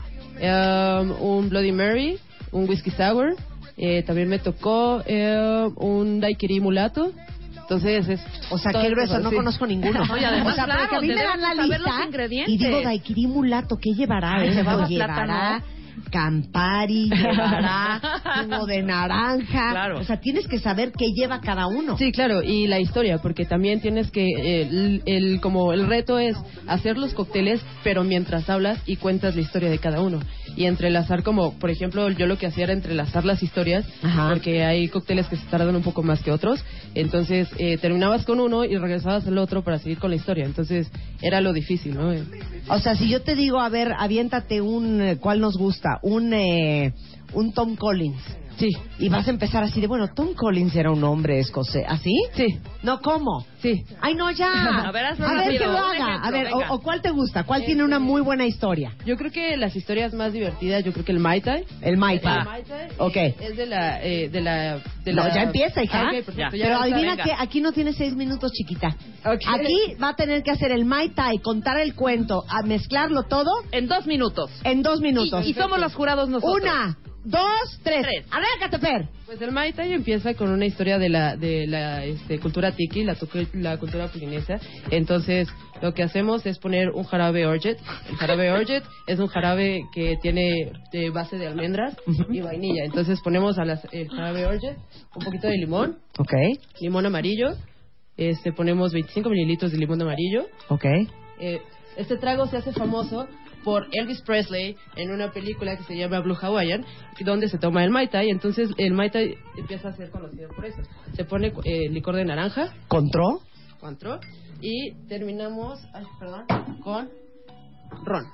um, 0.41 1.11
un 1.21 1.49
Bloody 1.49 1.73
Mary, 1.73 2.17
un 2.53 2.69
Whiskey 2.69 2.93
Sour, 2.95 3.35
eh, 3.77 4.03
también 4.03 4.29
me 4.29 4.39
tocó 4.39 5.01
eh, 5.05 5.69
un 5.75 6.19
Daiquiri 6.19 6.59
Mulato. 6.59 7.11
Entonces 7.55 8.07
es. 8.09 8.21
O 8.51 8.57
sea, 8.57 8.71
qué 8.73 8.89
grueso, 8.89 9.13
tema, 9.13 9.23
no 9.23 9.29
sí. 9.29 9.35
conozco 9.37 9.65
ninguno. 9.65 10.05
No, 10.07 10.17
y 10.17 10.23
además, 10.23 10.53
o 10.53 10.55
sea, 10.55 10.65
porque 10.65 10.87
claro, 10.87 10.97
a 10.97 11.01
mí 11.01 11.07
me 11.07 11.23
dan 11.23 11.41
la 11.41 11.53
los 11.55 11.67
lista 11.67 12.05
ingredientes. 12.05 12.53
y 12.53 12.57
digo, 12.57 12.81
daiquiri 12.81 13.27
mulato, 13.27 13.77
¿qué 13.77 13.93
llevará? 13.93 14.35
Ay, 14.35 14.51
llevaba 14.51 14.87
llevará 14.87 15.15
plátano. 15.15 15.65
Campari, 16.11 17.09
llevará 17.09 18.01
jugo 18.43 18.65
de 18.65 18.81
naranja. 18.83 19.71
Claro. 19.71 19.99
O 19.99 20.03
sea, 20.03 20.19
tienes 20.19 20.47
que 20.47 20.59
saber 20.59 20.91
qué 20.97 21.11
lleva 21.13 21.41
cada 21.41 21.67
uno. 21.67 21.97
Sí, 21.97 22.11
claro, 22.11 22.41
y 22.43 22.67
la 22.67 22.79
historia, 22.79 23.17
porque 23.19 23.45
también 23.45 23.81
tienes 23.81 24.11
que, 24.11 24.25
eh, 24.25 24.61
el, 24.63 25.01
el- 25.05 25.41
como 25.41 25.73
el 25.73 25.87
reto 25.87 26.19
es 26.19 26.35
hacer 26.67 26.97
los 26.97 27.13
cócteles, 27.13 27.61
pero 27.83 28.03
mientras 28.03 28.49
hablas 28.49 28.79
y 28.85 28.95
cuentas 28.97 29.35
la 29.35 29.41
historia 29.41 29.69
de 29.69 29.79
cada 29.79 30.01
uno. 30.01 30.19
Y 30.55 30.65
entrelazar 30.65 31.23
como, 31.23 31.53
por 31.57 31.71
ejemplo, 31.71 32.07
yo 32.11 32.27
lo 32.27 32.37
que 32.37 32.45
hacía 32.45 32.65
era 32.65 32.73
entrelazar 32.73 33.25
las 33.25 33.41
historias, 33.41 33.85
Ajá. 34.03 34.29
porque 34.29 34.63
hay 34.63 34.87
cócteles 34.87 35.27
que 35.27 35.35
se 35.35 35.45
tardan 35.47 35.75
un 35.75 35.81
poco 35.81 36.03
más 36.03 36.21
que 36.21 36.31
otros. 36.31 36.63
Entonces, 36.93 37.49
eh, 37.57 37.77
terminabas 37.79 38.23
con 38.23 38.39
uno 38.39 38.63
y 38.63 38.77
regresabas 38.77 39.25
al 39.25 39.37
otro 39.39 39.63
para 39.63 39.79
seguir 39.79 39.97
con 39.97 40.11
la 40.11 40.15
historia. 40.15 40.45
Entonces, 40.45 40.91
era 41.21 41.41
lo 41.41 41.53
difícil, 41.53 41.95
¿no? 41.95 42.13
O 42.67 42.79
sea, 42.79 42.95
si 42.95 43.09
yo 43.09 43.21
te 43.23 43.35
digo, 43.35 43.59
a 43.59 43.69
ver, 43.69 43.93
aviéntate 43.97 44.61
un, 44.61 45.01
eh, 45.01 45.17
¿cuál 45.19 45.39
nos 45.39 45.57
gusta? 45.57 45.82
Un, 46.03 46.33
eh, 46.33 46.93
un 47.33 47.51
Tom 47.53 47.75
Collins. 47.75 48.21
Sí. 48.57 48.69
Y 48.99 49.09
vas 49.09 49.27
a 49.27 49.31
empezar 49.31 49.63
así 49.63 49.81
de, 49.81 49.87
bueno, 49.87 50.07
Tom 50.13 50.33
Collins 50.35 50.75
era 50.75 50.91
un 50.91 51.03
hombre 51.03 51.39
escocés. 51.39 51.83
¿Así? 51.87 52.13
Sí. 52.33 52.45
No, 52.83 52.99
¿cómo? 53.01 53.45
Sí. 53.61 53.83
Ay, 54.01 54.13
no, 54.15 54.29
ya. 54.31 54.51
A 54.87 54.91
ver, 54.91 55.05
hazlo 55.05 55.27
a 55.27 55.33
ver 55.35 55.57
que 55.57 55.65
lo 55.65 55.77
haga. 55.77 56.15
a 56.23 56.31
ver, 56.31 56.47
o, 56.53 56.73
o 56.75 56.79
cuál 56.81 57.01
te 57.01 57.09
gusta? 57.11 57.43
¿Cuál 57.43 57.65
tiene 57.65 57.83
una 57.83 57.99
muy 57.99 58.21
buena 58.21 58.45
historia? 58.45 58.93
Yo 59.05 59.15
creo 59.17 59.31
que 59.31 59.57
las 59.57 59.75
historias 59.75 60.13
más 60.13 60.33
divertidas, 60.33 60.83
yo 60.83 60.91
creo 60.93 61.03
que 61.05 61.11
el 61.13 61.19
Mai 61.19 61.41
Tai. 61.41 61.63
El 61.81 61.97
Mai 61.97 62.19
Tai. 62.19 62.61
Eh, 62.69 62.87
Ok. 62.97 63.15
Es 63.17 63.55
de 63.57 63.65
la, 63.65 64.03
eh, 64.03 64.29
de 64.29 64.41
la, 64.41 64.79
de 65.03 65.13
No, 65.13 65.23
la- 65.27 65.33
ya 65.33 65.43
empieza, 65.43 65.83
hija. 65.83 66.01
Ah, 66.01 66.05
ok, 66.07 66.25
perfecto, 66.25 66.37
Ya. 66.37 66.49
Pero 66.51 66.77
adivina 66.77 67.11
venga. 67.11 67.23
que 67.23 67.31
aquí 67.37 67.61
no 67.61 67.71
tiene 67.71 67.93
seis 67.93 68.15
minutos, 68.15 68.51
chiquita. 68.51 68.89
Ok. 69.25 69.41
Aquí 69.47 69.95
va 70.01 70.09
a 70.09 70.15
tener 70.15 70.43
que 70.43 70.51
hacer 70.51 70.71
el 70.71 70.85
Mai 70.85 71.09
Tai, 71.09 71.37
contar 71.39 71.79
el 71.79 71.95
cuento, 71.95 72.43
a 72.47 72.61
mezclarlo 72.63 73.23
todo 73.23 73.51
En 73.71 73.87
dos 73.87 74.05
minutos. 74.05 74.51
en 74.63 74.81
dos 74.83 74.99
minutos. 75.01 75.45
Y, 75.45 75.51
y 75.51 75.53
somos 75.53 75.79
los 75.79 75.93
jurados 75.95 76.29
nosotros. 76.29 76.61
Una, 76.61 76.97
dos, 77.23 77.79
tres. 77.83 78.01
Tres. 78.03 78.25
Arráncate, 78.31 78.79
Per. 78.79 79.07
Pues 79.25 79.41
el 79.41 79.51
Mai 79.51 79.73
Tai 79.73 79.91
empieza 79.91 80.33
con 80.35 80.49
una 80.49 80.65
historia 80.65 80.97
de 80.99 81.09
la, 81.09 81.35
de 81.35 81.65
la 81.67 82.03
este, 82.05 82.39
cultura 82.39 82.71
tiki, 82.75 83.03
la, 83.03 83.15
la 83.53 83.77
cultura 83.77 84.07
polinesa. 84.07 84.59
Entonces, 84.91 85.47
lo 85.81 85.93
que 85.93 86.03
hacemos 86.03 86.45
es 86.45 86.59
poner 86.59 86.89
un 86.89 87.03
jarabe 87.03 87.45
orget. 87.45 87.79
El 88.09 88.15
jarabe 88.17 88.51
orget 88.51 88.83
es 89.07 89.19
un 89.19 89.27
jarabe 89.27 89.83
que 89.93 90.17
tiene 90.21 90.71
de 90.91 91.09
base 91.09 91.37
de 91.37 91.47
almendras 91.47 91.95
y 92.29 92.41
vainilla. 92.41 92.83
Entonces, 92.85 93.19
ponemos 93.21 93.57
a 93.57 93.65
las, 93.65 93.87
el 93.91 94.09
jarabe 94.09 94.45
orget 94.45 94.77
un 95.15 95.23
poquito 95.23 95.47
de 95.47 95.57
limón, 95.57 95.97
Ok, 96.17 96.33
limón 96.79 97.05
amarillo. 97.05 97.53
Este, 98.15 98.53
ponemos 98.53 98.93
25 98.93 99.29
mililitros 99.29 99.71
de 99.71 99.77
limón 99.79 100.01
amarillo. 100.01 100.45
ok. 100.69 100.85
Eh, 101.39 101.61
este 101.97 102.17
trago 102.17 102.45
se 102.47 102.57
hace 102.57 102.71
famoso 102.71 103.27
por 103.63 103.87
Elvis 103.91 104.21
Presley 104.21 104.75
en 104.95 105.11
una 105.11 105.31
película 105.31 105.77
que 105.77 105.83
se 105.83 105.95
llama 105.97 106.19
Blue 106.19 106.37
Hawaiian, 106.39 106.85
donde 107.21 107.47
se 107.49 107.57
toma 107.57 107.83
el 107.83 107.89
Mai 107.89 108.07
Tai. 108.09 108.29
Entonces, 108.29 108.69
el 108.77 108.93
Mai 108.93 109.09
Tai 109.09 109.35
empieza 109.57 109.89
a 109.89 109.93
ser 109.93 110.09
conocido 110.09 110.49
por 110.55 110.65
eso. 110.65 110.81
Se 111.15 111.25
pone 111.25 111.53
eh, 111.63 111.89
licor 111.89 112.15
de 112.15 112.25
naranja, 112.25 112.73
¿Contró? 112.87 113.41
Cointreau, 113.79 114.19
y 114.61 114.93
terminamos 115.09 115.79
ay, 115.93 116.05
perdón, 116.19 116.45
con 116.83 117.09
ron. 118.05 118.25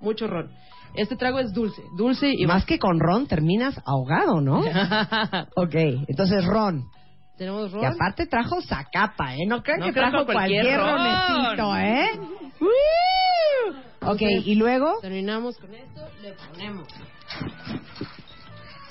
Mucho 0.00 0.26
ron. 0.26 0.50
Este 0.94 1.16
trago 1.16 1.38
es 1.38 1.52
dulce, 1.52 1.82
dulce 1.96 2.30
y 2.36 2.46
Más 2.46 2.64
que 2.64 2.78
con 2.78 2.98
ron 3.00 3.26
terminas 3.26 3.80
ahogado, 3.86 4.40
¿no? 4.40 4.60
ok, 5.56 5.74
entonces 6.06 6.44
ron. 6.44 6.84
Tenemos 7.36 7.72
ron. 7.72 7.82
Y 7.82 7.86
aparte 7.86 8.26
trajo 8.26 8.60
Zacapa, 8.62 9.34
¿eh? 9.36 9.46
No 9.46 9.62
creo 9.62 9.78
No 9.78 9.86
que 9.86 9.92
trajo 9.92 10.26
cualquier 10.26 10.64
cualquier 10.66 10.80
ron. 10.80 10.98
ronecito, 10.98 11.76
¿eh? 11.76 12.08
¡Woo! 12.60 12.68
Ok, 14.00 14.22
y 14.44 14.54
luego... 14.54 15.00
Terminamos 15.02 15.58
con 15.58 15.74
esto, 15.74 16.08
le 16.22 16.32
ponemos. 16.32 16.86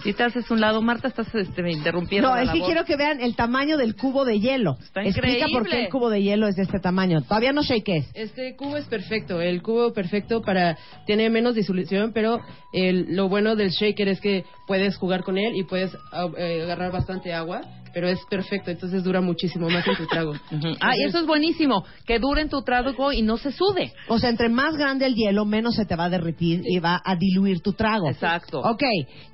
Si 0.03 0.13
te 0.13 0.23
haces 0.23 0.49
un 0.51 0.61
lado, 0.61 0.81
Marta, 0.81 1.07
estás 1.07 1.33
este, 1.33 1.69
interrumpiendo. 1.71 2.29
No, 2.29 2.35
la 2.35 2.43
es 2.43 2.49
que 2.51 2.57
labor. 2.59 2.67
quiero 2.71 2.85
que 2.85 2.95
vean 2.95 3.19
el 3.19 3.35
tamaño 3.35 3.77
del 3.77 3.95
cubo 3.95 4.25
de 4.25 4.39
hielo. 4.39 4.77
Está 4.79 5.01
Explica 5.01 5.47
por 5.51 5.63
qué 5.63 5.69
increíble. 5.69 5.83
el 5.85 5.89
cubo 5.91 6.09
de 6.11 6.21
hielo 6.21 6.47
es 6.47 6.55
de 6.55 6.61
este 6.63 6.79
tamaño. 6.79 7.23
Todavía 7.23 7.51
no 7.51 7.63
sé 7.63 7.83
qué 7.83 7.97
es. 7.97 8.11
Este 8.13 8.55
cubo 8.55 8.77
es 8.77 8.85
perfecto, 8.85 9.41
el 9.41 9.61
cubo 9.63 9.91
perfecto 9.93 10.41
para 10.43 10.77
tiene 11.07 11.29
menos 11.31 11.55
disolución, 11.55 12.11
pero 12.13 12.39
el- 12.73 13.15
lo 13.15 13.27
bueno 13.27 13.55
del 13.55 13.71
shaker 13.71 14.07
es 14.07 14.21
que 14.21 14.45
puedes 14.67 14.95
jugar 14.97 15.23
con 15.23 15.37
él 15.39 15.55
y 15.55 15.63
puedes 15.63 15.91
ah, 16.13 16.27
eh, 16.37 16.61
agarrar 16.63 16.91
bastante 16.91 17.33
agua, 17.33 17.61
pero 17.97 18.09
es 18.09 18.23
perfecto, 18.29 18.69
entonces 18.69 19.03
dura 19.03 19.21
muchísimo 19.21 19.67
más 19.71 19.87
en 19.87 19.95
tu 19.95 20.05
trago. 20.05 20.33
Ah, 20.79 20.95
y 20.95 21.05
eso 21.05 21.17
es 21.17 21.25
buenísimo. 21.25 21.83
Que 22.05 22.19
dure 22.19 22.43
en 22.43 22.49
tu 22.49 22.61
trago 22.61 23.11
y 23.11 23.23
no 23.23 23.37
se 23.37 23.51
sude. 23.51 23.91
O 24.07 24.19
sea, 24.19 24.29
entre 24.29 24.49
más 24.49 24.75
grande 24.75 25.07
el 25.07 25.15
hielo, 25.15 25.45
menos 25.45 25.73
se 25.73 25.85
te 25.85 25.95
va 25.95 26.03
a 26.05 26.09
derretir 26.09 26.61
y 26.63 26.77
va 26.77 27.01
a 27.03 27.15
diluir 27.15 27.61
tu 27.61 27.73
trago. 27.73 28.07
Exacto. 28.07 28.59
Ok, 28.59 28.83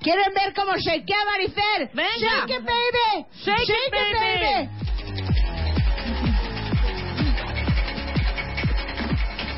¿quieren 0.00 0.32
ver 0.34 0.54
cómo 0.54 0.72
shakea 0.78 1.18
Marifer? 1.30 1.90
Venga. 1.92 2.46
¡Shake 2.46 2.58
it, 2.58 2.64
baby! 2.64 3.26
Shake 3.44 3.68
it, 3.68 3.92
baby. 3.92 4.70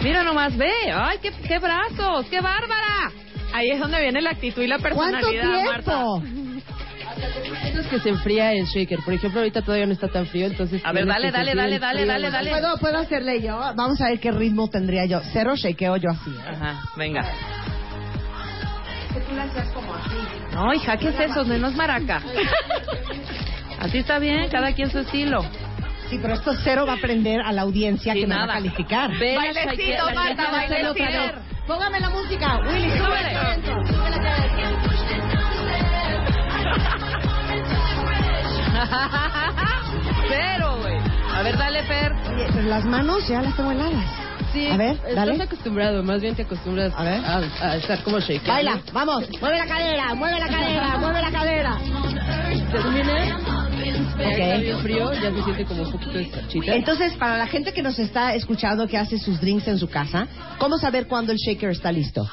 Mira 0.02 0.24
nomás, 0.24 0.56
ve. 0.56 0.72
Ay, 0.92 1.18
qué, 1.22 1.30
qué 1.46 1.60
brazos, 1.60 2.26
qué 2.28 2.40
bárbara. 2.40 3.12
Ahí 3.54 3.70
es 3.70 3.78
donde 3.78 4.00
viene 4.00 4.20
la 4.20 4.30
actitud 4.30 4.62
y 4.62 4.66
la 4.66 4.80
¿Cuánto 4.80 5.28
personalidad, 5.28 5.64
Marta. 5.64 5.92
tiempo? 5.92 6.22
Eso 6.24 6.45
es 7.80 7.86
que 7.86 8.00
se 8.00 8.08
enfría 8.10 8.52
el 8.52 8.64
shaker. 8.66 8.98
Por 9.04 9.14
ejemplo, 9.14 9.40
ahorita 9.40 9.62
todavía 9.62 9.86
no 9.86 9.92
está 9.92 10.08
tan 10.08 10.26
frío, 10.26 10.46
entonces... 10.46 10.82
A 10.84 10.92
ver, 10.92 11.06
dale, 11.06 11.30
dale, 11.30 11.54
dale, 11.54 11.78
dale, 11.78 12.06
dale, 12.06 12.30
dale. 12.30 12.50
¿Puedo, 12.50 12.76
¿Puedo 12.78 12.98
hacerle 12.98 13.40
yo? 13.42 13.58
Vamos 13.74 14.00
a 14.00 14.08
ver 14.08 14.20
qué 14.20 14.30
ritmo 14.32 14.68
tendría 14.68 15.04
yo. 15.06 15.20
Cero 15.32 15.54
shakeo 15.56 15.96
yo 15.96 16.10
así. 16.10 16.30
¿eh? 16.30 16.48
Ajá, 16.50 16.80
venga. 16.96 17.22
Que 19.12 19.20
tú 19.20 19.34
la 19.34 19.44
hacías 19.44 19.68
como 19.72 19.94
así. 19.94 20.16
No, 20.52 20.72
hija, 20.74 20.96
¿qué 20.96 21.08
es 21.08 21.20
eso? 21.20 21.44
No 21.44 21.68
es 21.68 21.74
maraca. 21.74 22.22
Así 23.78 23.98
está 23.98 24.18
bien, 24.18 24.48
cada 24.48 24.72
quien 24.72 24.90
su 24.90 24.98
estilo. 25.00 25.44
Sí, 26.08 26.18
pero 26.22 26.32
esto 26.34 26.54
cero 26.64 26.86
va 26.86 26.94
a 26.94 26.96
aprender 26.96 27.40
a 27.42 27.52
la 27.52 27.60
audiencia 27.62 28.14
Sí, 28.14 28.20
que 28.20 28.26
me 28.26 28.34
va 28.34 28.44
a 28.44 28.46
nada. 28.46 28.58
calificar. 28.58 29.10
Bailecito, 29.10 30.04
Marta, 30.14 30.50
bailecito. 30.50 31.40
Póngame 31.66 32.00
la 32.00 32.08
música, 32.08 32.58
Willy, 32.66 32.88
Súbele. 32.96 33.34
súbele. 33.34 35.35
Cero, 40.28 40.76
güey. 40.80 40.98
A 41.34 41.42
ver, 41.42 41.56
dale, 41.58 41.82
Fer. 41.84 42.12
Oye, 42.12 42.46
pero 42.52 42.68
las 42.68 42.84
manos 42.84 43.26
ya 43.28 43.40
las 43.42 43.54
tengo 43.56 43.70
heladas. 43.72 44.04
Sí, 44.52 44.68
A 44.70 44.76
ver, 44.76 44.92
estás 44.96 45.14
dale. 45.14 45.42
acostumbrado, 45.42 46.02
más 46.02 46.20
bien 46.20 46.34
te 46.34 46.42
acostumbras 46.42 46.92
A 46.96 47.02
ver. 47.02 47.24
a, 47.24 47.38
a 47.38 47.76
estar 47.76 48.02
como 48.02 48.18
shaker. 48.20 48.48
Baila, 48.48 48.80
vamos, 48.92 49.24
mueve 49.40 49.58
la 49.58 49.66
cadera, 49.66 50.14
mueve 50.14 50.38
la 50.40 50.48
cadera, 50.48 50.96
mueve 50.98 51.22
la 51.22 51.30
cadera. 51.30 51.76
Termina, 52.72 53.38
ya 54.18 54.78
frío, 54.78 55.10
se 55.14 55.42
siente 55.42 55.64
como 55.64 55.82
un 55.82 55.92
poquito 55.92 56.12
de. 56.12 56.30
Entonces, 56.74 57.14
para 57.14 57.36
la 57.36 57.46
gente 57.46 57.72
que 57.72 57.82
nos 57.82 57.98
está 57.98 58.34
escuchando 58.34 58.86
que 58.86 58.96
hace 58.96 59.18
sus 59.18 59.40
drinks 59.40 59.68
en 59.68 59.78
su 59.78 59.88
casa, 59.88 60.26
¿cómo 60.58 60.78
saber 60.78 61.06
cuándo 61.06 61.32
el 61.32 61.38
shaker 61.38 61.70
está 61.70 61.92
listo? 61.92 62.28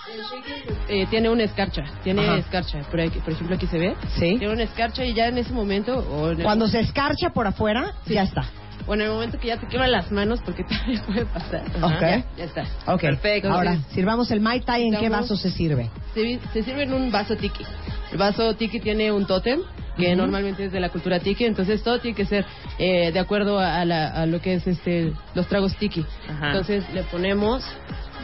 Eh, 0.87 1.05
tiene 1.09 1.29
una 1.29 1.43
escarcha, 1.43 1.83
tiene 2.03 2.21
Ajá. 2.25 2.37
escarcha. 2.37 2.79
Por, 2.89 2.99
aquí- 3.01 3.19
por 3.19 3.33
ejemplo, 3.33 3.55
aquí 3.55 3.67
se 3.67 3.77
ve. 3.77 3.95
Sí. 4.17 4.37
Tiene 4.37 4.49
una 4.53 4.63
escarcha 4.63 5.05
y 5.05 5.13
ya 5.13 5.27
en 5.27 5.37
ese 5.37 5.51
momento, 5.53 5.97
o 5.97 6.31
en 6.31 6.37
el- 6.39 6.43
Cuando 6.43 6.67
se 6.67 6.79
escarcha 6.79 7.29
por 7.31 7.47
afuera, 7.47 7.93
Sí. 8.07 8.13
ya 8.13 8.23
está. 8.23 8.45
o 8.85 8.95
en 8.95 9.01
el 9.01 9.09
momento 9.11 9.39
que 9.39 9.47
ya 9.47 9.57
te 9.57 9.65
queman 9.67 9.89
las 9.93 10.11
manos, 10.11 10.41
porque 10.43 10.63
también 10.69 11.01
puede 11.05 11.25
pasar. 11.25 11.63
Ok. 11.81 12.01
Ya, 12.01 12.25
ya 12.37 12.43
está. 12.43 12.65
Ok, 12.87 12.99
Perfecto. 13.01 13.49
Ahora, 13.49 13.77
sirvamos 13.93 14.29
el 14.31 14.41
Mai 14.41 14.59
Tai, 14.59 14.83
¿en 14.85 14.97
qué 14.99 15.07
vaso 15.07 15.37
se 15.37 15.51
sirve? 15.51 15.89
Se, 16.13 16.37
se 16.51 16.63
sirve 16.63 16.83
en 16.83 16.93
un 16.93 17.09
vaso 17.09 17.37
tiki. 17.37 17.63
El 18.11 18.17
vaso 18.17 18.53
tiki 18.55 18.81
tiene 18.81 19.09
un 19.13 19.25
tótem 19.25 19.61
que 19.97 20.15
normalmente 20.15 20.65
es 20.65 20.71
de 20.71 20.79
la 20.79 20.89
cultura 20.89 21.19
tiki, 21.19 21.45
entonces 21.45 21.83
todo 21.83 21.99
tiene 21.99 22.15
que 22.15 22.25
ser 22.25 22.45
eh, 22.79 23.11
de 23.11 23.19
acuerdo 23.19 23.59
a, 23.59 23.83
la- 23.85 24.07
a 24.09 24.25
lo 24.25 24.41
que 24.41 24.55
es 24.55 24.65
este 24.67 25.13
los 25.35 25.47
tragos 25.47 25.75
tiki. 25.77 26.05
Ajá. 26.29 26.47
Entonces 26.47 26.83
le 26.93 27.03
ponemos 27.03 27.63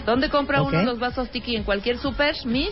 ¿Dónde 0.06 0.30
compra 0.30 0.62
uno 0.64 0.82
los 0.84 0.98
vasos 1.00 1.30
tiki? 1.30 1.56
¿En 1.56 1.64
cualquier 1.64 1.98
super, 1.98 2.34
Miss? 2.46 2.70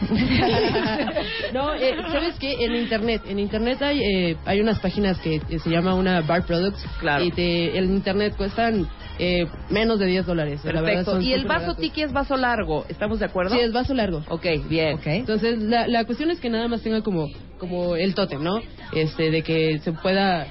no, 1.52 1.74
eh, 1.74 1.96
¿sabes 2.12 2.36
qué? 2.38 2.64
En 2.64 2.74
internet, 2.74 3.22
en 3.26 3.38
internet 3.38 3.82
hay 3.82 4.00
eh, 4.02 4.36
hay 4.44 4.60
unas 4.60 4.78
páginas 4.78 5.18
que 5.18 5.36
eh, 5.48 5.58
se 5.58 5.70
llama 5.70 5.94
una 5.94 6.20
Bar 6.20 6.44
Products 6.44 6.84
Claro. 7.00 7.24
y 7.24 7.30
te, 7.32 7.76
en 7.78 7.84
internet 7.92 8.34
cuestan 8.36 8.88
eh, 9.18 9.46
menos 9.70 9.98
de 9.98 10.06
10 10.06 10.26
dólares. 10.26 10.60
La 10.64 10.72
verdad 10.74 10.84
Perfecto. 10.86 11.10
son 11.12 11.22
Y 11.22 11.32
el 11.32 11.44
vaso 11.46 11.60
baratos. 11.66 11.78
tiki 11.82 12.02
es 12.02 12.12
vaso 12.12 12.36
largo. 12.36 12.84
¿Estamos 12.88 13.18
de 13.18 13.24
acuerdo? 13.24 13.54
Sí, 13.54 13.60
es 13.60 13.72
vaso 13.72 13.92
largo. 13.94 14.22
Ok, 14.28 14.46
bien. 14.68 14.94
Ok. 14.94 15.06
Entonces, 15.06 15.58
la, 15.60 15.88
la 15.88 16.04
cuestión 16.04 16.30
es 16.30 16.38
que 16.38 16.48
nada 16.50 16.68
más 16.68 16.82
tenga 16.82 17.02
como 17.02 17.26
como 17.58 17.96
el 17.96 18.14
tótem, 18.14 18.42
¿no? 18.42 18.60
Este, 18.92 19.30
de 19.30 19.42
que 19.42 19.80
se 19.80 19.92
pueda... 19.92 20.46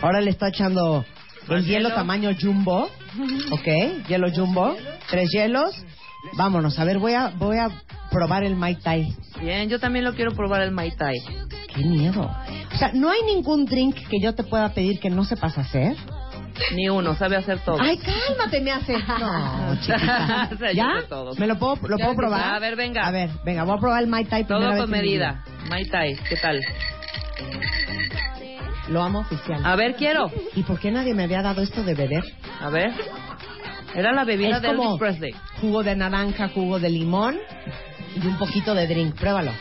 Ahora 0.00 0.20
le 0.20 0.30
está 0.30 0.48
echando 0.48 1.04
el 1.48 1.64
hielo. 1.64 1.90
tamaño 1.90 2.30
jumbo. 2.40 2.88
Ok, 3.50 4.06
hielo 4.08 4.28
jumbo. 4.34 4.76
Tres 5.08 5.30
hielos. 5.30 5.74
Vámonos, 6.36 6.78
a 6.78 6.84
ver, 6.84 6.98
voy 6.98 7.12
a, 7.12 7.28
voy 7.28 7.58
a 7.58 7.68
probar 8.10 8.44
el 8.44 8.56
Mai 8.56 8.76
Tai. 8.76 9.14
Bien, 9.40 9.68
yo 9.68 9.78
también 9.78 10.04
lo 10.04 10.14
quiero 10.14 10.32
probar 10.32 10.62
el 10.62 10.70
Mai 10.70 10.90
Tai. 10.92 11.14
Qué 11.74 11.84
miedo. 11.84 12.30
O 12.72 12.76
sea, 12.76 12.92
¿no 12.92 13.10
hay 13.10 13.22
ningún 13.22 13.66
drink 13.66 13.94
que 14.08 14.20
yo 14.20 14.34
te 14.34 14.42
pueda 14.42 14.68
pedir 14.70 15.00
que 15.00 15.10
no 15.10 15.24
sepas 15.24 15.58
hacer? 15.58 15.96
Ni 16.74 16.88
uno, 16.88 17.14
sabe 17.16 17.36
hacer 17.36 17.58
todo. 17.60 17.78
Ay, 17.80 17.98
cálmate, 17.98 18.60
me 18.60 18.70
hace. 18.72 18.94
No, 19.20 19.76
chiquita. 19.80 20.48
O 20.52 20.56
sea, 20.56 20.72
yo 20.72 20.76
¿Ya? 20.76 21.08
todo. 21.08 21.34
¿Me 21.34 21.46
lo 21.46 21.58
puedo, 21.58 21.76
lo 21.88 21.96
probar? 22.14 22.54
A 22.54 22.58
ver, 22.58 22.76
venga. 22.76 23.06
A 23.06 23.10
ver, 23.10 23.30
venga, 23.44 23.64
voy 23.64 23.76
a 23.76 23.80
probar 23.80 24.02
el 24.02 24.08
Mai 24.08 24.24
Tai 24.24 24.44
todo 24.44 24.76
con 24.76 24.90
medida. 24.90 25.42
Mai 25.68 25.84
Tai, 25.86 26.14
¿qué 26.28 26.36
tal? 26.36 26.60
Lo 28.88 29.02
amo 29.02 29.20
oficial. 29.20 29.60
A 29.64 29.76
ver, 29.76 29.94
quiero. 29.96 30.30
¿Y 30.54 30.62
por 30.62 30.78
qué 30.78 30.90
nadie 30.90 31.14
me 31.14 31.24
había 31.24 31.42
dado 31.42 31.62
esto 31.62 31.82
de 31.82 31.94
beber? 31.94 32.22
A 32.60 32.68
ver. 32.68 32.92
Era 33.94 34.12
la 34.12 34.24
bebida 34.24 34.56
Es 34.56 34.62
de 34.62 34.68
como 34.68 34.82
Elvis 34.82 34.98
Presley. 34.98 35.34
jugo 35.60 35.82
de 35.82 35.94
naranja, 35.96 36.48
jugo 36.48 36.78
de 36.80 36.90
limón 36.90 37.36
y 38.16 38.26
un 38.26 38.36
poquito 38.38 38.74
de 38.74 38.86
drink. 38.86 39.14
Pruébalo. 39.14 39.52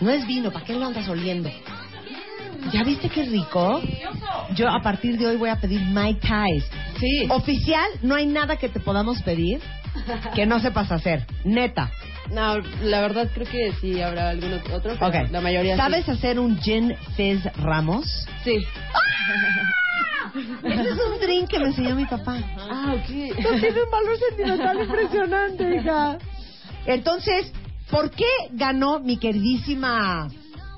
No 0.00 0.10
es 0.10 0.26
vino, 0.26 0.50
¿para 0.50 0.64
qué 0.66 0.74
lo 0.74 0.84
andas 0.86 1.08
oliendo? 1.08 1.48
¿Ya 2.72 2.82
viste 2.82 3.08
qué 3.08 3.24
rico? 3.24 3.80
Yo 4.54 4.68
a 4.68 4.80
partir 4.82 5.18
de 5.18 5.26
hoy 5.26 5.36
voy 5.36 5.48
a 5.50 5.56
pedir 5.56 5.80
Mai 5.82 6.14
Tais. 6.14 6.64
Sí. 6.98 7.26
Oficial, 7.28 7.86
no 8.02 8.14
hay 8.14 8.26
nada 8.26 8.56
que 8.56 8.68
te 8.68 8.80
podamos 8.80 9.20
pedir 9.22 9.60
que 10.34 10.46
no 10.46 10.60
sepas 10.60 10.90
hacer. 10.90 11.26
Neta. 11.44 11.90
No, 12.30 12.58
la 12.82 13.00
verdad 13.02 13.28
creo 13.32 13.46
que 13.46 13.72
sí 13.80 14.00
habrá 14.00 14.30
alguno 14.30 14.56
otro, 14.72 14.96
pero 14.98 15.06
Ok. 15.06 15.30
la 15.30 15.40
mayoría 15.40 15.74
sí. 15.74 15.80
¿Sabes 15.80 16.08
hacer 16.08 16.38
un 16.38 16.58
gin 16.58 16.96
fizz 17.16 17.44
Ramos? 17.56 18.26
Sí. 18.42 18.56
Ese 20.64 20.80
es 20.82 20.98
un 20.98 21.20
drink 21.20 21.48
que 21.48 21.58
me 21.58 21.66
enseñó 21.66 21.94
mi 21.94 22.06
papá. 22.06 22.38
Ah, 22.58 22.94
ok. 22.94 23.08
No 23.38 23.60
tiene 23.60 23.82
un 23.82 23.90
valor 23.90 24.18
sentimental 24.28 24.80
impresionante, 24.80 25.76
hija. 25.76 26.18
Entonces, 26.86 27.52
¿por 27.90 28.10
qué 28.10 28.26
ganó 28.52 28.98
mi 29.00 29.18
queridísima 29.18 30.28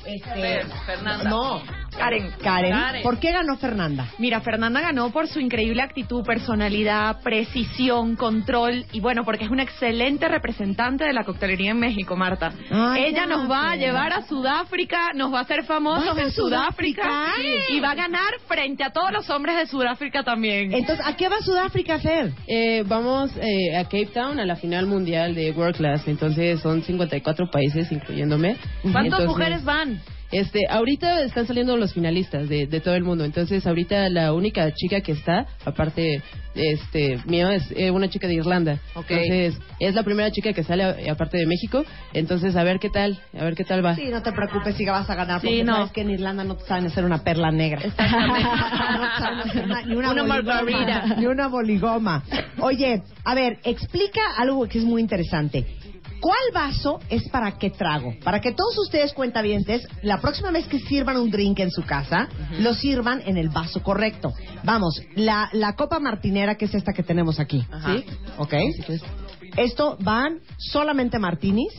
este, 0.07 0.65
Fernanda. 0.85 1.29
No, 1.29 1.63
Karen. 1.97 2.31
Karen. 2.43 2.71
Karen. 2.73 3.03
¿Por 3.03 3.19
qué 3.19 3.33
ganó 3.33 3.57
Fernanda? 3.57 4.07
Mira, 4.19 4.41
Fernanda 4.41 4.81
ganó 4.81 5.11
por 5.11 5.29
su 5.29 5.41
increíble 5.41 5.83
actitud, 5.83 6.25
personalidad, 6.25 7.21
precisión, 7.23 8.17
control 8.17 8.85
y 8.93 9.01
bueno, 9.01 9.25
porque 9.25 9.45
es 9.45 9.51
una 9.51 9.63
excelente 9.63 10.29
representante 10.29 11.05
de 11.05 11.13
la 11.13 11.25
coctelería 11.25 11.71
en 11.73 11.81
México, 11.81 12.17
Marta. 12.17 12.53
Ay, 12.71 13.05
Ella 13.07 13.27
nos 13.27 13.51
va 13.51 13.73
a 13.73 13.77
llevar 13.77 14.13
a 14.13 14.23
Sudáfrica, 14.23 15.13
nos 15.15 15.33
va 15.33 15.39
a 15.41 15.43
hacer 15.43 15.65
famosos 15.65 16.07
¿Vas 16.07 16.19
a 16.19 16.23
en 16.23 16.31
Sudáfrica, 16.31 17.03
Sudáfrica? 17.03 17.73
y 17.73 17.81
va 17.81 17.91
a 17.91 17.95
ganar 17.95 18.31
frente 18.47 18.85
a 18.85 18.91
todos 18.91 19.13
los 19.13 19.29
hombres 19.31 19.57
de 19.57 19.67
Sudáfrica 19.67 20.23
también. 20.23 20.73
Entonces, 20.73 21.05
¿a 21.07 21.17
qué 21.17 21.29
va 21.29 21.41
Sudáfrica 21.41 21.95
a 21.95 21.97
hacer? 21.97 22.33
Eh, 22.47 22.85
vamos 22.87 23.31
eh, 23.37 23.77
a 23.77 23.85
Cape 23.85 24.07
Town 24.13 24.39
a 24.41 24.47
la 24.47 24.57
final 24.57 24.87
mundial 24.87 25.35
de 25.35 25.51
World 25.53 25.77
Class, 25.77 26.07
entonces 26.09 26.61
son 26.61 26.83
54 26.83 27.51
países 27.51 27.91
incluyéndome. 27.93 28.57
¿Cuántas 28.83 29.05
Entonces, 29.05 29.29
mujeres 29.29 29.65
van? 29.65 30.01
Este, 30.33 30.67
ahorita 30.69 31.23
están 31.23 31.47
saliendo 31.47 31.77
los 31.77 31.93
finalistas 31.95 32.49
de, 32.49 32.67
de 32.67 32.81
todo 32.81 32.95
el 32.95 33.05
mundo, 33.05 33.25
entonces 33.25 33.67
ahorita 33.67 34.09
la 34.09 34.33
única 34.33 34.73
chica 34.75 35.01
que 35.01 35.13
está, 35.13 35.47
aparte 35.65 36.23
este 36.55 37.19
mío, 37.27 37.51
es 37.51 37.63
eh, 37.77 37.91
una 37.91 38.09
chica 38.09 38.27
de 38.27 38.35
Irlanda. 38.35 38.79
Ok. 38.95 39.11
Entonces, 39.11 39.59
es 39.79 39.95
la 39.95 40.03
primera 40.03 40.31
chica 40.31 40.53
que 40.53 40.63
sale 40.63 40.85
eh, 41.05 41.11
aparte 41.11 41.37
de 41.37 41.47
México, 41.47 41.85
entonces 42.15 42.57
a 42.57 42.65
ver 42.65 42.79
qué 42.79 42.89
tal, 42.89 43.19
a 43.39 43.45
ver 43.45 43.55
qué 43.55 43.65
tal 43.65 43.85
va. 43.85 43.95
Sí, 43.95 44.09
no 44.11 44.23
te 44.23 44.33
preocupes 44.33 44.75
si 44.77 44.85
vas 44.87 45.09
a 45.09 45.15
ganar, 45.15 45.41
Sí, 45.41 45.47
porque 45.49 45.65
no. 45.65 45.77
sabes 45.77 45.93
que 45.93 46.01
en 46.01 46.11
Irlanda 46.11 46.45
no 46.45 46.57
te 46.57 46.65
saben 46.65 46.87
hacer 46.87 47.05
una 47.05 47.23
perla 47.23 47.51
negra. 47.51 47.83
No 49.67 49.83
ni 49.87 49.95
una, 49.95 50.13
Una 50.13 50.25
margarita. 50.25 51.17
Ni 51.19 51.27
una 51.27 51.49
boligoma. 51.49 52.23
Oye, 52.61 53.03
a 53.25 53.35
ver, 53.35 53.59
explica 53.65 54.21
algo 54.39 54.67
que 54.67 54.79
es 54.79 54.85
muy 54.85 55.01
interesante. 55.03 55.67
¿Cuál 56.21 56.37
vaso 56.53 56.99
es 57.09 57.29
para 57.29 57.59
qué 57.59 57.71
trago? 57.71 58.15
Para 58.25 58.41
que 58.41 58.53
todos 58.53 58.77
ustedes 58.79 59.13
cuentavientes, 59.13 59.87
la 60.03 60.21
próxima 60.21 60.51
vez 60.51 60.67
que 60.67 60.79
sirvan 60.81 61.17
un 61.19 61.31
drink 61.31 61.61
en 61.61 61.71
su 61.71 61.83
casa, 61.83 62.29
lo 62.59 62.75
sirvan 62.75 63.23
en 63.27 63.37
el 63.37 63.49
vaso 63.49 63.83
correcto. 63.83 64.33
Vamos, 64.65 65.01
la, 65.15 65.49
la 65.53 65.75
copa 65.75 65.99
martinera, 65.99 66.57
que 66.57 66.65
es 66.67 66.75
esta 66.75 66.93
que 66.93 67.03
tenemos 67.03 67.39
aquí. 67.39 67.65
Ajá. 67.71 67.97
¿Sí? 67.97 68.05
¿Ok? 68.39 68.55
Esto 69.57 69.97
van 70.01 70.41
solamente 70.59 71.19
martinis. 71.19 71.73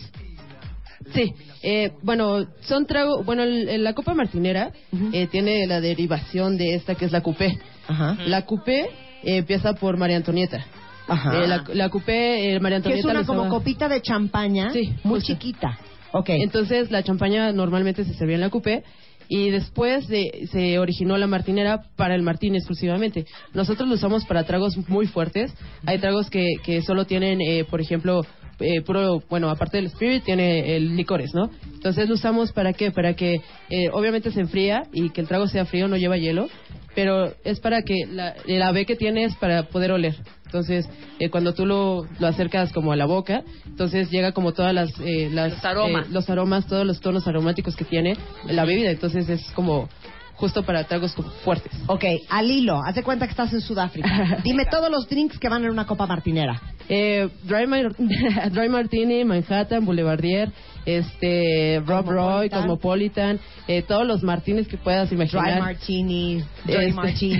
Sí, 1.13 1.33
eh, 1.63 1.91
bueno, 2.03 2.45
son 2.61 2.85
trago, 2.85 3.23
bueno, 3.23 3.43
la 3.45 3.93
copa 3.93 4.13
martinera 4.13 4.71
eh, 5.13 5.27
tiene 5.27 5.65
la 5.65 5.79
derivación 5.79 6.57
de 6.57 6.75
esta 6.75 6.95
que 6.95 7.05
es 7.05 7.11
la 7.11 7.21
coupé. 7.21 7.57
Ajá. 7.87 8.17
La 8.25 8.45
coupé 8.45 8.81
eh, 9.23 9.37
empieza 9.37 9.73
por 9.73 9.97
María 9.97 10.17
Antonieta. 10.17 10.65
Ajá. 11.07 11.43
Eh, 11.43 11.47
la, 11.47 11.63
la 11.73 11.89
coupé, 11.89 12.53
eh, 12.55 12.59
María 12.59 12.77
Que 12.81 12.89
Antonieta 12.93 13.07
es 13.09 13.15
una 13.15 13.25
como 13.25 13.49
copita 13.49 13.87
de 13.87 14.01
champaña, 14.01 14.71
Sí, 14.71 14.93
muy 15.03 15.19
justo. 15.19 15.33
chiquita. 15.33 15.77
Ok. 16.13 16.29
Entonces 16.29 16.89
la 16.91 17.03
champaña 17.03 17.51
normalmente 17.51 18.03
se 18.03 18.13
servía 18.13 18.35
en 18.35 18.41
la 18.41 18.49
coupé 18.49 18.83
y 19.29 19.49
después 19.49 20.07
de- 20.07 20.47
se 20.51 20.79
originó 20.79 21.17
la 21.17 21.27
martinera 21.27 21.81
para 21.97 22.15
el 22.15 22.21
martín 22.23 22.55
exclusivamente. 22.55 23.25
Nosotros 23.53 23.87
lo 23.89 23.95
usamos 23.95 24.25
para 24.25 24.43
tragos 24.45 24.77
muy 24.87 25.05
fuertes. 25.07 25.53
Hay 25.85 25.99
tragos 25.99 26.29
que, 26.29 26.45
que 26.63 26.81
solo 26.81 27.05
tienen, 27.05 27.41
eh, 27.41 27.65
por 27.69 27.81
ejemplo, 27.81 28.21
eh, 28.59 28.81
puro, 28.81 29.21
bueno, 29.29 29.49
aparte 29.49 29.77
del 29.77 29.85
spirit, 29.87 30.23
tiene 30.23 30.75
el 30.77 30.95
licores, 30.95 31.31
¿no? 31.35 31.51
Entonces 31.73 32.07
lo 32.07 32.15
usamos 32.15 32.51
para 32.53 32.73
qué? 32.73 32.89
Para 32.91 33.13
que 33.13 33.41
eh, 33.69 33.89
obviamente 33.91 34.31
se 34.31 34.39
enfría 34.39 34.83
y 34.93 35.09
que 35.11 35.21
el 35.21 35.27
trago 35.27 35.47
sea 35.47 35.65
frío, 35.65 35.87
no 35.87 35.95
lleva 35.97 36.17
hielo, 36.17 36.47
pero 36.95 37.33
es 37.43 37.59
para 37.59 37.83
que 37.83 37.93
la, 38.09 38.33
la 38.47 38.71
B 38.71 38.85
que 38.87 38.95
tiene 38.95 39.25
es 39.25 39.35
para 39.35 39.63
poder 39.67 39.91
oler. 39.91 40.15
Entonces, 40.47 40.89
eh, 41.19 41.29
cuando 41.29 41.53
tú 41.53 41.65
lo, 41.65 42.07
lo 42.19 42.27
acercas 42.27 42.71
como 42.73 42.91
a 42.93 42.95
la 42.95 43.05
boca, 43.05 43.43
entonces 43.65 44.09
llega 44.09 44.31
como 44.31 44.53
todas 44.53 44.73
las, 44.73 44.89
eh, 45.01 45.29
las 45.31 45.51
Los 45.53 45.65
aromas. 45.65 46.05
eh, 46.07 46.09
los 46.11 46.29
aromas, 46.29 46.65
todos 46.67 46.85
los 46.85 46.99
tonos 47.01 47.27
aromáticos 47.27 47.75
que 47.75 47.85
tiene 47.85 48.15
la 48.45 48.63
bebida. 48.65 48.89
Entonces 48.89 49.27
es 49.29 49.43
como 49.51 49.89
justo 50.35 50.63
para 50.63 50.83
tragos 50.85 51.13
como 51.13 51.29
fuertes. 51.43 51.71
Ok, 51.87 52.05
al 52.29 52.49
hilo, 52.51 52.79
haz 52.83 52.95
de 52.95 53.03
cuenta 53.03 53.25
que 53.25 53.31
estás 53.31 53.51
en 53.53 53.59
Sudáfrica. 53.61 54.37
Dime 54.43 54.65
todos 54.65 54.89
los 54.89 55.09
drinks 55.09 55.37
que 55.39 55.49
van 55.49 55.63
en 55.65 55.71
una 55.71 55.85
copa 55.87 56.05
martinera. 56.05 56.61
Eh, 56.89 57.27
dry, 57.43 57.67
Mar- 57.67 57.95
Dry 58.51 58.69
Martini, 58.69 59.25
Manhattan, 59.25 59.83
Boulevardier, 59.83 60.51
este, 60.85 61.81
Rob 61.85 62.07
Roy, 62.07 62.49
Cosmopolitan. 62.49 63.39
Eh, 63.67 63.81
todos 63.81 64.05
los 64.07 64.23
Martines 64.23 64.67
que 64.67 64.77
puedas 64.77 65.11
imaginar. 65.11 65.51
Dry 65.53 65.59
martini, 65.59 66.35
dirty 66.65 66.83
Este- 66.85 66.93
martini, 66.93 67.39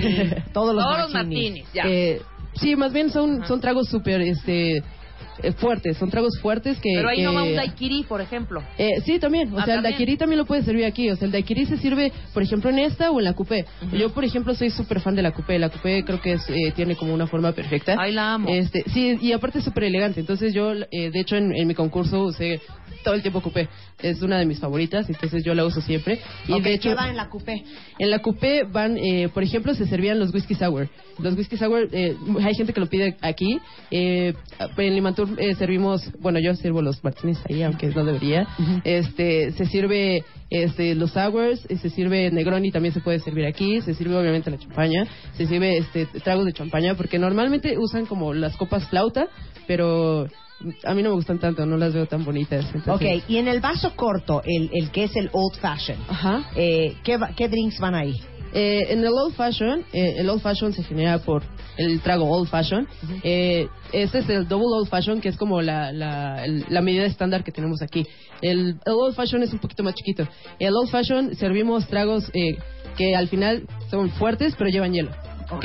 todos 0.52 0.74
los 0.74 0.84
Todos 0.84 0.98
los 0.98 1.12
martinis, 1.12 1.64
ya. 1.72 1.84
Eh, 1.86 2.20
sí, 2.60 2.76
más 2.76 2.92
bien 2.92 3.10
son, 3.10 3.46
son 3.46 3.60
tragos 3.60 3.88
súper 3.88 4.20
este, 4.20 4.82
eh, 5.42 5.52
fuertes, 5.52 5.96
son 5.96 6.10
tragos 6.10 6.38
fuertes 6.40 6.78
que... 6.78 6.90
Pero 6.94 7.08
ahí 7.08 7.18
que- 7.18 7.22
no 7.24 7.34
va 7.34 7.42
un 7.42 7.54
daiquiri, 7.54 8.04
por 8.04 8.20
ejemplo. 8.20 8.62
Eh, 8.78 9.00
sí, 9.04 9.18
también. 9.18 9.52
O 9.52 9.58
Ah, 9.58 9.64
sea, 9.64 9.74
el 9.76 9.82
daiquiri 9.82 10.16
también 10.16 10.38
lo 10.38 10.46
puedes 10.46 10.64
servir 10.64 10.84
aquí. 10.84 11.10
O 11.10 11.16
sea, 11.16 11.26
el 11.26 11.32
daiquiri 11.32 11.66
se 11.66 11.76
sirve, 11.78 12.12
por 12.34 12.42
ejemplo, 12.42 12.70
en 12.70 12.78
esta 12.80 13.10
o 13.10 13.18
en 13.18 13.24
la 13.24 13.32
coupé. 13.34 13.64
Yo, 13.92 14.10
por 14.10 14.24
ejemplo, 14.24 14.54
soy 14.54 14.70
súper 14.70 15.00
fan 15.00 15.14
de 15.14 15.22
la 15.22 15.32
coupé. 15.32 15.58
La 15.58 15.68
coupé 15.70 16.04
creo 16.04 16.20
que 16.20 16.32
es, 16.34 16.48
eh, 16.48 16.72
tiene 16.74 16.96
como 16.96 17.12
una 17.14 17.26
forma 17.26 17.52
perfecta. 17.52 17.96
Ay, 17.98 18.12
la 18.12 18.34
amo. 18.34 18.48
Este, 18.48 18.84
sí, 18.92 19.18
y 19.20 19.32
aparte 19.32 19.58
es 19.58 19.64
súper 19.64 19.84
elegante. 19.84 20.20
Entonces 20.20 20.52
yo, 20.54 20.72
eh, 20.72 21.10
de 21.10 21.20
hecho, 21.20 21.36
en, 21.36 21.54
en 21.54 21.66
mi 21.66 21.74
concurso 21.74 22.24
usé 22.24 22.60
todo 23.04 23.14
el 23.14 23.22
tiempo 23.22 23.40
coupé. 23.40 23.68
Es 24.02 24.22
una 24.22 24.38
de 24.38 24.46
mis 24.46 24.58
favoritas, 24.58 25.08
entonces 25.08 25.42
yo 25.44 25.54
la 25.54 25.64
uso 25.64 25.80
siempre. 25.80 26.20
Y 26.46 26.52
Ok, 26.52 26.62
de 26.62 26.74
hecho, 26.74 26.88
¿qué 26.90 26.94
va 26.94 27.08
en 27.08 27.16
la 27.16 27.28
coupé? 27.28 27.64
en 27.98 28.10
la 28.10 28.18
coupé 28.20 28.62
van, 28.64 28.96
eh, 28.96 29.28
por 29.32 29.42
ejemplo, 29.42 29.74
se 29.74 29.86
servían 29.86 30.18
los 30.18 30.32
whisky 30.32 30.54
sour. 30.54 30.88
Los 31.18 31.36
whisky 31.36 31.56
sour, 31.56 31.88
eh, 31.92 32.14
hay 32.42 32.54
gente 32.54 32.72
que 32.72 32.80
lo 32.80 32.86
pide 32.88 33.16
aquí. 33.20 33.58
Eh, 33.90 34.34
en 34.76 34.94
Limantur 34.94 35.27
eh, 35.36 35.54
servimos, 35.54 36.02
bueno, 36.20 36.38
yo 36.38 36.54
sirvo 36.54 36.80
los 36.82 37.02
martinis 37.04 37.38
ahí, 37.48 37.62
aunque 37.62 37.88
no 37.88 38.04
debería. 38.04 38.46
Este, 38.84 39.52
se 39.52 39.66
sirve 39.66 40.24
este, 40.50 40.94
los 40.94 41.10
sours, 41.12 41.64
eh, 41.68 41.76
se 41.76 41.90
sirve 41.90 42.30
Negroni, 42.30 42.70
también 42.70 42.94
se 42.94 43.00
puede 43.00 43.18
servir 43.20 43.46
aquí. 43.46 43.80
Se 43.82 43.94
sirve 43.94 44.16
obviamente 44.16 44.50
la 44.50 44.58
champaña, 44.58 45.06
se 45.36 45.46
sirve 45.46 45.78
este, 45.78 46.06
tragos 46.24 46.46
de 46.46 46.52
champaña, 46.52 46.94
porque 46.94 47.18
normalmente 47.18 47.76
usan 47.78 48.06
como 48.06 48.32
las 48.34 48.56
copas 48.56 48.88
flauta, 48.88 49.28
pero 49.66 50.26
a 50.84 50.94
mí 50.94 51.02
no 51.02 51.10
me 51.10 51.14
gustan 51.14 51.38
tanto, 51.38 51.64
no 51.66 51.76
las 51.76 51.92
veo 51.94 52.06
tan 52.06 52.24
bonitas. 52.24 52.64
entonces- 52.74 53.18
Ok, 53.18 53.24
y 53.28 53.36
en 53.36 53.46
el 53.48 53.60
vaso 53.60 53.94
corto, 53.94 54.42
el, 54.44 54.70
el 54.72 54.90
que 54.90 55.04
es 55.04 55.14
el 55.16 55.28
old 55.32 55.56
fashion, 55.60 55.98
Ajá. 56.08 56.50
eh, 56.56 56.94
¿qué, 57.04 57.18
¿qué 57.36 57.48
drinks 57.48 57.78
van 57.78 57.94
ahí? 57.94 58.14
Eh, 58.54 58.86
en 58.90 59.00
el 59.00 59.08
old 59.08 59.34
fashion, 59.34 59.84
eh, 59.92 60.14
el 60.18 60.28
old 60.30 60.40
fashion 60.40 60.72
se 60.72 60.82
genera 60.82 61.18
por 61.18 61.42
el 61.78 62.00
trago 62.00 62.28
Old 62.28 62.48
Fashion. 62.48 62.86
Eh, 63.22 63.66
este 63.92 64.18
es 64.18 64.28
el 64.28 64.46
Double 64.48 64.66
Old 64.78 64.88
Fashion, 64.90 65.20
que 65.20 65.28
es 65.30 65.36
como 65.36 65.62
la, 65.62 65.92
la, 65.92 66.44
el- 66.44 66.66
la 66.68 66.82
medida 66.82 67.04
estándar 67.06 67.42
que 67.44 67.52
tenemos 67.52 67.80
aquí. 67.82 68.06
El, 68.42 68.76
el 68.84 68.92
Old 68.92 69.14
Fashion 69.14 69.42
es 69.42 69.52
un 69.52 69.58
poquito 69.60 69.82
más 69.82 69.94
chiquito. 69.94 70.28
El 70.58 70.74
Old 70.74 70.90
Fashion 70.90 71.34
servimos 71.36 71.86
tragos 71.88 72.30
eh, 72.34 72.56
que 72.96 73.14
al 73.16 73.28
final 73.28 73.66
son 73.90 74.10
fuertes, 74.10 74.54
pero 74.58 74.68
llevan 74.70 74.92
hielo. 74.92 75.10
¿ok? 75.50 75.54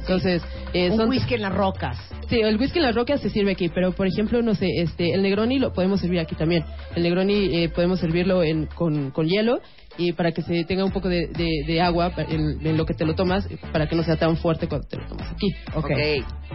Entonces, 0.00 0.42
eh, 0.72 0.90
Un 0.90 0.96
son 0.96 1.08
whisky 1.10 1.34
en 1.34 1.42
las 1.42 1.54
rocas. 1.54 1.96
Sí, 2.28 2.40
el 2.40 2.56
whisky 2.58 2.78
en 2.78 2.84
las 2.84 2.94
rocas 2.94 3.20
se 3.20 3.28
sirve 3.28 3.50
aquí, 3.52 3.68
pero 3.68 3.92
por 3.92 4.06
ejemplo, 4.06 4.40
no 4.40 4.54
sé, 4.54 4.66
este, 4.76 5.12
el 5.14 5.22
Negroni 5.22 5.58
lo 5.58 5.72
podemos 5.72 6.00
servir 6.00 6.20
aquí 6.20 6.34
también. 6.36 6.64
El 6.94 7.02
Negroni 7.02 7.64
eh, 7.64 7.68
podemos 7.68 7.98
servirlo 8.00 8.42
en, 8.42 8.66
con, 8.66 9.10
con 9.10 9.26
hielo 9.28 9.60
y 9.98 10.12
para 10.12 10.32
que 10.32 10.42
se 10.42 10.64
tenga 10.64 10.84
un 10.84 10.92
poco 10.92 11.08
de, 11.08 11.26
de- 11.28 11.64
de 11.66 11.80
agua 11.80 12.12
en, 12.28 12.64
en 12.66 12.76
lo 12.76 12.86
que 12.86 12.94
te 12.94 13.04
lo 13.04 13.14
tomas, 13.14 13.46
para 13.72 13.88
que 13.88 13.96
no 13.96 14.02
sea 14.02 14.16
tan 14.16 14.36
fuerte 14.36 14.68
cuando 14.68 14.86
te 14.86 14.96
lo 14.96 15.06
tomas 15.06 15.30
aquí. 15.32 15.48
Ok. 15.74 15.90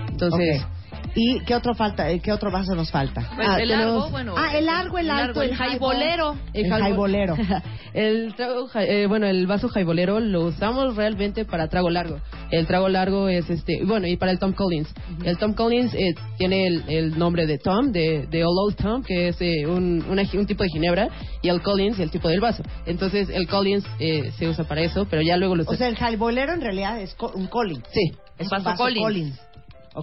Entonces, 0.09 0.61
Ok. 0.61 0.67
¿Y 1.13 1.39
qué 1.45 1.55
otro 1.55 1.75
falta? 1.75 2.09
eh, 2.09 2.19
¿Qué 2.19 2.31
otro 2.31 2.51
vaso 2.51 2.73
nos 2.75 2.91
falta? 2.91 3.29
Pues 3.35 3.47
Ah, 3.47 3.61
el 3.61 3.69
largo, 3.69 4.09
bueno. 4.09 4.33
Ah, 4.37 4.57
el 4.57 4.65
largo, 4.65 4.97
el 4.97 5.09
alto, 5.09 5.41
el 5.41 5.55
jaibolero. 5.55 6.35
El 6.53 6.65
jaibo- 6.65 6.79
jaibolero. 6.81 7.35
el 7.93 8.33
trago, 8.35 8.67
ja- 8.67 8.83
eh, 8.83 9.05
bueno, 9.07 9.25
el 9.27 9.47
vaso 9.47 9.69
jaibolero 9.69 10.19
lo 10.19 10.45
usamos 10.47 10.95
realmente 10.95 11.45
para 11.45 11.67
trago 11.69 11.89
largo. 11.89 12.19
El 12.51 12.67
trago 12.67 12.89
largo 12.89 13.29
es 13.29 13.49
este, 13.49 13.83
bueno, 13.85 14.07
y 14.07 14.17
para 14.17 14.31
el 14.31 14.39
Tom 14.39 14.53
Collins. 14.53 14.89
El 15.23 15.37
Tom 15.37 15.53
Collins 15.53 15.93
eh, 15.93 16.13
tiene 16.37 16.67
el, 16.67 16.83
el 16.89 17.17
nombre 17.17 17.45
de 17.45 17.57
Tom, 17.59 17.91
de, 17.91 18.27
de 18.29 18.43
Old 18.43 18.57
Old 18.67 18.75
Tom, 18.75 19.03
que 19.03 19.29
es 19.29 19.37
eh, 19.41 19.65
un, 19.67 20.03
una 20.09 20.23
un 20.33 20.45
tipo 20.45 20.63
de 20.63 20.69
ginebra, 20.69 21.07
y 21.41 21.49
el 21.49 21.61
Collins, 21.61 21.99
el 21.99 22.11
tipo 22.11 22.27
del 22.27 22.41
vaso. 22.41 22.63
Entonces, 22.85 23.29
el 23.29 23.47
Collins 23.47 23.85
eh, 23.99 24.31
se 24.37 24.47
usa 24.49 24.65
para 24.65 24.81
eso, 24.81 25.05
pero 25.09 25.21
ya 25.21 25.37
luego 25.37 25.55
lo 25.55 25.63
O 25.65 25.75
sea, 25.75 25.87
el 25.87 25.95
jaibolero 25.95 26.53
en 26.53 26.61
realidad 26.61 26.99
es 26.99 27.13
co- 27.15 27.31
un 27.35 27.47
Collins. 27.47 27.83
Sí. 27.93 28.11
Es 28.37 28.49
Vaso 28.49 28.57
un 28.57 28.63
vaso 28.65 28.83
Collins. 28.83 29.03
Collins. 29.05 29.39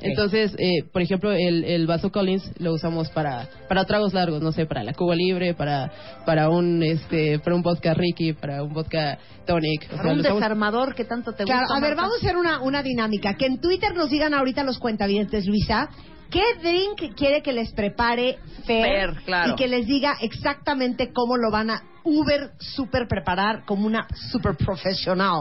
Entonces, 0.00 0.54
eh, 0.58 0.84
por 0.92 1.02
ejemplo, 1.02 1.32
el, 1.32 1.64
el 1.64 1.86
vaso 1.86 2.10
Collins 2.10 2.50
lo 2.58 2.72
usamos 2.72 3.10
para, 3.10 3.48
para 3.68 3.84
tragos 3.84 4.14
largos, 4.14 4.40
no 4.40 4.52
sé, 4.52 4.64
para 4.66 4.82
la 4.82 4.94
Cuba 4.94 5.14
Libre, 5.14 5.52
para, 5.54 5.92
para 6.24 6.48
un 6.48 6.82
este, 6.82 7.38
para 7.40 7.54
un 7.56 7.62
vodka 7.62 7.92
Ricky, 7.92 8.32
para 8.32 8.62
un 8.62 8.72
vodka 8.72 9.18
tonic. 9.46 9.82
O 9.84 9.88
sea, 9.88 9.96
Para 9.98 10.12
un 10.14 10.20
usamos- 10.20 10.40
desarmador 10.40 10.94
que 10.94 11.04
tanto 11.04 11.32
te 11.32 11.44
Claro, 11.44 11.60
gusta. 11.62 11.76
a 11.76 11.80
ver, 11.80 11.90
Marta. 11.96 12.02
vamos 12.02 12.16
a 12.16 12.26
hacer 12.26 12.36
una, 12.36 12.60
una 12.62 12.82
dinámica. 12.82 13.34
Que 13.34 13.46
en 13.46 13.60
Twitter 13.60 13.94
nos 13.94 14.08
digan 14.10 14.32
ahorita 14.34 14.64
los 14.64 14.78
cuentavientes, 14.78 15.46
Luisa, 15.46 15.88
¿qué 16.30 16.42
drink 16.62 17.14
quiere 17.14 17.42
que 17.42 17.52
les 17.52 17.72
prepare 17.72 18.38
Fer? 18.64 18.84
Fer, 18.84 19.22
claro. 19.24 19.52
Y 19.52 19.56
que 19.56 19.68
les 19.68 19.86
diga 19.86 20.14
exactamente 20.20 21.12
cómo 21.12 21.36
lo 21.36 21.50
van 21.50 21.70
a 21.70 21.82
uber 22.04 22.50
super 22.58 23.06
preparar 23.08 23.64
como 23.66 23.86
una 23.86 24.06
super 24.30 24.56
profesional. 24.56 25.40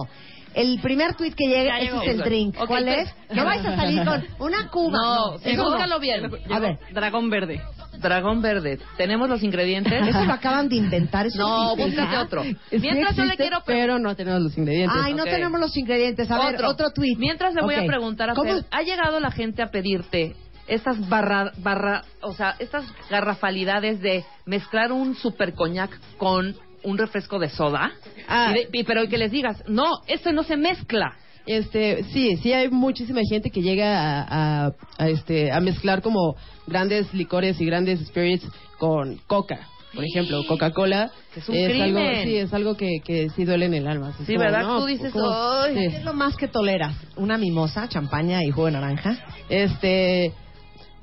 El 0.54 0.80
primer 0.82 1.16
tweet 1.16 1.32
que 1.32 1.48
llegue, 1.48 1.66
Ya 1.66 1.80
ese 1.80 1.98
es 1.98 2.08
el 2.16 2.18
drink. 2.20 2.56
¿Cuál 2.68 2.84
pues- 2.86 3.10
es? 3.30 3.36
No 3.36 3.46
vais 3.46 3.66
a 3.66 3.76
salir 3.76 4.04
con 4.06 4.26
una 4.40 4.70
cuba. 4.70 4.98
No, 4.98 5.38
sí, 5.40 5.56
búscalo 5.56 6.00
bien. 6.00 6.30
A 6.52 6.60
ver, 6.60 6.80
Dragón 6.92 7.30
verde. 7.30 7.62
Dragón 8.00 8.42
verde. 8.42 8.80
¿Tenemos 8.98 9.30
los 9.30 9.44
ingredientes? 9.44 9.94
eso 10.08 10.26
lo 10.26 10.34
acaban 10.34 10.68
de 10.70 10.76
inventar. 10.76 11.28
Eso 11.28 11.38
No, 11.38 11.72
existe 11.74 12.02
búscate 12.02 12.18
otro. 12.18 12.44
Sí 12.44 12.58
Mientras 12.80 13.16
yo 13.16 13.24
le 13.24 13.34
existe, 13.34 13.44
quiero... 13.44 13.64
pre- 13.64 13.76
pero 13.76 14.00
no 14.00 14.16
tenemos 14.16 14.42
los 14.42 14.58
ingredientes. 14.58 15.00
Ay, 15.02 15.14
no 15.14 15.24
tenemos 15.24 15.60
los 15.60 15.76
ingredientes. 15.78 16.30
A 16.32 16.38
ver, 16.52 16.64
otro 16.66 16.92
tweet. 16.92 17.16
Mientras 17.18 17.54
le 17.54 17.62
voy 17.62 17.76
a 17.76 17.86
preguntar 17.86 18.30
a 18.30 18.34
¿Cómo? 18.34 18.54
Fer, 18.54 18.66
¿ha 18.72 18.82
llegado 18.82 19.20
la 19.20 19.32
gente 19.32 19.62
a 19.62 19.72
pedirte 19.72 20.36
estas 20.68 21.08
barra, 21.10 21.52
barra, 21.58 22.04
o 22.22 22.34
sea, 22.34 22.56
estas 22.60 22.86
garrafalidades 23.10 24.00
de 24.02 24.24
mezclar 24.46 24.92
un 24.92 25.16
super 25.16 25.54
coñac 25.54 25.92
con 26.18 26.56
un 26.84 26.98
refresco 26.98 27.40
de 27.40 27.50
soda? 27.50 27.92
Ah. 28.28 28.52
Y 28.52 28.54
de- 28.72 28.80
y- 28.80 28.84
pero 28.84 29.08
que 29.08 29.18
les 29.18 29.32
digas, 29.32 29.64
no, 29.68 29.86
esto 30.08 30.32
no 30.32 30.44
se 30.44 30.58
mezcla. 30.58 31.14
Este, 31.46 32.04
sí, 32.14 32.38
sí 32.38 32.54
hay 32.54 32.70
muchísima 32.70 33.22
gente 33.28 33.50
que 33.50 33.62
llega 33.62 34.22
a, 34.22 34.66
a- 34.68 34.72
a, 35.00 35.10
este, 35.10 35.52
a 35.52 35.60
mezclar 35.60 36.02
como 36.02 36.36
grandes 36.68 37.12
licores 37.14 37.60
y 37.60 37.66
grandes 37.66 38.00
spirits 38.08 38.46
con 38.78 39.18
coca. 39.28 39.68
Por 39.94 40.06
ejemplo, 40.06 40.42
Coca-Cola 40.48 41.12
Es 41.36 41.50
un 41.50 41.56
algo, 41.58 41.70
crimen. 42.00 42.24
sí, 42.24 42.38
es 42.38 42.54
algo 42.54 42.78
que, 42.78 43.02
que 43.04 43.30
sí 43.32 43.44
duele 43.44 43.66
en 43.66 43.74
el 43.74 43.88
alma. 43.90 44.12
Es 44.12 44.26
Sí, 44.26 44.36
como, 44.36 44.40
¿verdad? 44.46 44.62
no, 44.64 44.80
Tú 44.80 44.86
dices, 44.86 45.12
¿cómo? 45.12 45.30
"Ay". 45.30 45.74
Sí. 45.76 45.80
¿Qué 45.90 45.98
es 45.98 46.06
lo 46.06 46.14
más 46.14 46.38
que 46.38 46.48
toleras? 46.48 46.96
¿Una 47.18 47.38
mimosa, 47.38 47.90
champaña 47.90 48.42
y 48.46 48.52
jugo 48.52 48.68
de 48.68 48.72
naranja? 48.74 49.18
Este, 49.50 50.32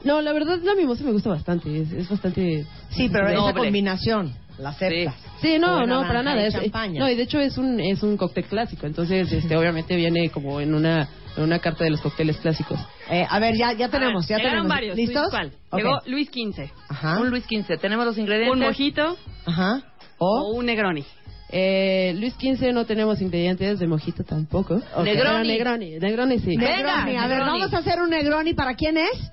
no, 0.04 0.22
la 0.22 0.32
verdad 0.32 0.58
la 0.62 0.74
mimosa 0.74 1.04
me 1.04 1.12
gusta 1.12 1.28
bastante, 1.28 1.82
es, 1.82 1.92
es 1.92 2.08
bastante... 2.08 2.64
Sí, 2.90 3.10
pero 3.12 3.28
esa 3.28 3.52
combinación 3.52 4.32
la 4.58 4.70
aceptas. 4.70 5.14
Sí, 5.40 5.58
no, 5.58 5.86
no, 5.86 6.02
para 6.02 6.22
nada. 6.22 6.42
y 6.42 6.46
Es, 6.46 6.54
champaña. 6.54 7.00
no, 7.00 7.08
y 7.08 7.14
de 7.14 7.22
hecho 7.22 7.38
es 7.38 7.56
un 7.58 7.78
es 7.80 8.02
un 8.02 8.16
cóctel 8.16 8.44
clásico, 8.44 8.86
entonces 8.86 9.30
este 9.32 9.56
obviamente 9.56 9.94
viene 9.96 10.30
como 10.30 10.60
en 10.60 10.74
una 10.74 11.08
en 11.36 11.42
una 11.44 11.60
carta 11.60 11.84
de 11.84 11.90
los 11.90 12.00
cócteles 12.00 12.36
clásicos. 12.38 12.78
Eh, 13.10 13.24
a 13.28 13.38
ver, 13.38 13.54
ya, 13.56 13.72
ya 13.72 13.88
tenemos, 13.88 14.26
ya 14.26 14.38
tenemos. 14.38 14.66
varios. 14.68 14.96
¿Listos? 14.96 15.24
¿tú 15.24 15.30
¿Cuál? 15.30 15.52
Llegó 15.72 15.98
Luis 16.06 16.28
15. 16.30 16.70
Ajá. 16.88 17.20
Un 17.20 17.30
Luis 17.30 17.44
15. 17.46 17.76
¿Tenemos 17.76 18.04
los 18.04 18.18
ingredientes? 18.18 18.52
Un 18.52 18.60
mojito 18.66 19.16
Ajá. 19.46 19.82
o 20.18 20.50
O. 20.50 20.54
un 20.56 20.66
Negroni. 20.66 21.04
Eh, 21.50 22.14
Luis 22.18 22.34
15 22.34 22.72
no 22.72 22.84
tenemos 22.84 23.20
ingredientes 23.22 23.78
de 23.78 23.86
mojito 23.86 24.22
tampoco. 24.24 24.74
Negroni. 25.02 25.14
Pero 25.16 25.44
Negroni, 25.44 25.90
Negroni 25.98 26.38
sí. 26.40 26.56
Negroni. 26.56 27.16
A 27.16 27.26
ver, 27.26 27.38
Negroni. 27.38 27.60
vamos 27.60 27.72
a 27.72 27.78
hacer 27.78 28.00
un 28.02 28.10
Negroni. 28.10 28.52
¿Para 28.54 28.74
quién 28.74 28.98
es? 28.98 29.30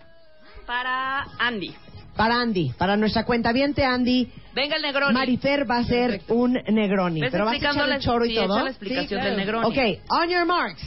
Para 0.66 1.24
Andy. 1.40 1.74
Para 2.16 2.40
Andy. 2.42 2.72
Para 2.78 2.96
nuestra 2.98 3.26
cuenta 3.26 3.52
viente 3.52 3.84
Andy. 3.84 4.32
Venga 4.54 4.78
el 4.78 4.82
Negroni. 4.82 5.14
Marifer 5.14 5.70
va 5.70 5.78
a 5.78 5.80
hacer 5.80 6.22
un 6.30 6.54
Negroni. 6.54 7.22
¿Ves 7.22 7.32
Pero 7.32 7.46
vas 7.46 7.56
a 7.56 7.58
echar 7.58 7.90
el 7.90 8.00
choro 8.00 8.26
y 8.26 8.30
sí, 8.30 8.36
todo. 8.36 8.56
echa 8.56 8.64
la 8.64 8.70
explicación 8.70 9.08
Sí, 9.22 9.26
del 9.28 9.36
claro. 9.44 9.62
Negroni. 9.70 9.98
Ok, 9.98 10.02
on 10.10 10.30
your 10.30 10.46
marks. 10.46 10.82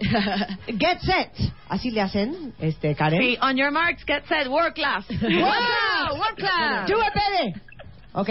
Get 0.66 1.00
set. 1.02 1.30
Así 1.68 1.90
le 1.90 2.00
hacen, 2.00 2.54
este, 2.58 2.94
Karen. 2.94 3.20
Sí, 3.20 3.36
on 3.42 3.56
your 3.56 3.70
marks, 3.70 4.02
get 4.06 4.24
set, 4.26 4.48
work 4.48 4.74
class. 4.74 5.04
Wow, 5.20 6.18
work 6.18 6.36
class. 6.36 6.88
Do 6.88 6.96
it, 6.96 7.14
baby. 7.14 7.60
Ok. 8.14 8.28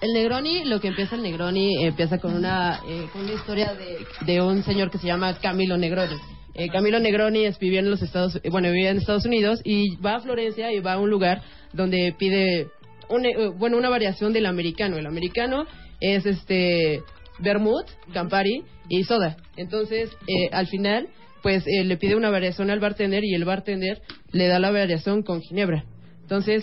El 0.00 0.12
Negroni, 0.14 0.64
lo 0.64 0.80
que 0.80 0.88
empieza 0.88 1.16
el 1.16 1.22
Negroni, 1.22 1.84
empieza 1.84 2.18
con 2.18 2.34
una, 2.34 2.80
eh, 2.88 3.08
con 3.12 3.22
una 3.22 3.32
historia 3.32 3.74
de, 3.74 3.98
de 4.24 4.40
un 4.40 4.62
señor 4.62 4.90
que 4.90 4.98
se 4.98 5.06
llama 5.06 5.34
Camilo 5.34 5.76
Negroni. 5.76 6.14
Eh, 6.58 6.68
Camilo 6.70 6.98
Negroni 6.98 7.44
es, 7.44 7.58
vivía 7.60 7.78
en 7.78 7.88
los 7.88 8.02
Estados, 8.02 8.40
eh, 8.42 8.50
bueno, 8.50 8.72
vivía 8.72 8.90
en 8.90 8.98
Estados 8.98 9.24
Unidos 9.24 9.60
y 9.62 9.96
va 9.96 10.16
a 10.16 10.20
Florencia 10.20 10.72
y 10.72 10.80
va 10.80 10.94
a 10.94 10.98
un 10.98 11.08
lugar 11.08 11.40
donde 11.72 12.12
pide, 12.18 12.66
un, 13.08 13.24
eh, 13.24 13.48
bueno, 13.56 13.78
una 13.78 13.88
variación 13.88 14.32
del 14.32 14.44
americano. 14.44 14.96
El 14.96 15.06
americano 15.06 15.66
es 16.00 16.26
este 16.26 17.00
vermouth, 17.38 17.86
Campari 18.12 18.64
y 18.88 19.04
soda. 19.04 19.36
Entonces, 19.56 20.10
eh, 20.26 20.48
al 20.50 20.66
final, 20.66 21.08
pues 21.42 21.64
eh, 21.66 21.84
le 21.84 21.96
pide 21.96 22.16
una 22.16 22.30
variación 22.30 22.70
al 22.70 22.80
bartender 22.80 23.24
y 23.24 23.34
el 23.34 23.44
bartender 23.44 24.00
le 24.32 24.48
da 24.48 24.58
la 24.58 24.72
variación 24.72 25.22
con 25.22 25.40
ginebra. 25.40 25.84
Entonces, 26.22 26.62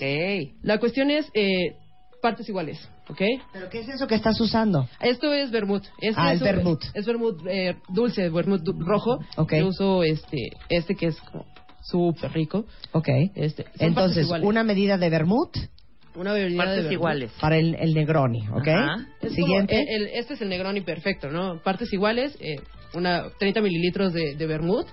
la 0.61 0.77
cuestión 0.79 1.09
es 1.09 1.27
eh, 1.33 1.75
partes 2.25 2.49
iguales, 2.49 2.77
¿ok? 3.07 3.21
¿Pero 3.53 3.69
qué 3.69 3.79
es 3.81 3.89
eso 3.89 4.07
que 4.07 4.15
estás 4.15 4.39
usando? 4.41 4.87
Esto 4.99 5.31
es 5.33 5.51
vermut. 5.51 5.83
Este 6.01 6.15
Ah, 6.19 6.33
es 6.33 6.41
es 6.41 6.43
vermut. 6.43 6.81
Es 6.95 7.05
vermut 7.05 7.39
eh, 7.47 7.75
dulce, 7.89 8.29
vermut 8.29 8.61
du- 8.63 8.73
rojo. 8.79 9.19
Ok. 9.37 9.53
Yo 9.53 9.67
uso 9.67 10.03
este, 10.03 10.49
este 10.69 10.95
que 10.95 11.07
es 11.07 11.17
como 11.21 11.45
súper 11.83 12.31
rico. 12.33 12.65
Ok. 12.93 13.09
Este, 13.35 13.65
Entonces, 13.77 14.27
una 14.41 14.63
medida 14.63 14.97
de 14.97 15.09
vermut 15.09 15.55
una 16.15 16.31
bebida 16.33 16.49
de 16.51 16.57
Partes 16.57 16.75
vermut. 16.85 16.91
iguales. 16.93 17.31
para 17.41 17.57
el, 17.57 17.75
el 17.75 17.93
Negroni, 17.93 18.47
¿ok? 18.49 18.67
Ajá. 18.69 19.05
Es 19.21 19.33
Siguiente. 19.33 19.75
como, 19.75 19.87
eh, 19.87 19.95
el- 19.97 20.07
este 20.19 20.33
es 20.35 20.41
el 20.41 20.49
Negroni 20.49 20.81
perfecto, 20.81 21.29
¿no? 21.29 21.61
Partes 21.61 21.91
iguales, 21.93 22.35
eh, 22.39 22.55
una 22.93 23.25
30 23.37 23.61
mililitros 23.61 24.13
de, 24.13 24.35
de 24.35 24.45
vermut, 24.47 24.87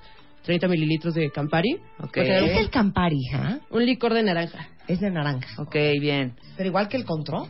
30 0.44 0.66
mililitros 0.66 1.14
de 1.14 1.30
Campari. 1.30 1.74
Ok. 2.00 2.16
O 2.18 2.24
sea, 2.24 2.40
¿Qué 2.40 2.52
es 2.54 2.58
el 2.58 2.70
Campari, 2.70 3.16
hija? 3.16 3.60
Un 3.70 3.86
licor 3.86 4.12
de 4.14 4.24
naranja. 4.24 4.68
Es 4.92 5.00
de 5.00 5.10
naranja. 5.10 5.48
Ok, 5.62 5.74
bien. 6.00 6.34
Pero 6.56 6.68
igual 6.68 6.88
que 6.88 6.96
el 6.96 7.04
Control. 7.04 7.48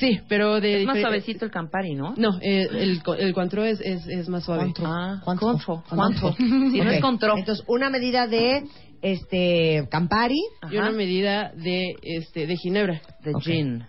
Sí, 0.00 0.18
pero 0.28 0.60
de... 0.60 0.80
Es 0.80 0.86
más 0.86 0.98
suavecito 0.98 1.44
el 1.44 1.50
Campari, 1.50 1.94
¿no? 1.94 2.14
No, 2.16 2.38
eh, 2.40 2.66
el, 2.72 3.02
co- 3.02 3.14
el 3.14 3.34
Cointreau 3.34 3.66
es, 3.66 3.80
es, 3.82 4.06
es 4.06 4.28
más 4.30 4.42
suave. 4.44 4.62
Cointreau. 4.62 4.90
Ah, 4.90 5.20
¿Cuánto? 5.24 5.46
Contro. 5.46 5.84
¿Cuánto? 5.88 6.32
Si 6.36 6.80
no 6.80 6.90
es 6.90 7.00
contro. 7.02 7.36
Entonces, 7.36 7.64
una 7.68 7.90
medida 7.90 8.26
de 8.26 8.64
este 9.02 9.86
Campari. 9.90 10.40
Y 10.70 10.76
una 10.78 10.90
medida 10.90 11.52
de, 11.54 11.96
este, 12.02 12.46
de 12.46 12.56
ginebra. 12.56 13.00
De 13.22 13.32
Ok. 13.34 13.42
gin. 13.42 13.84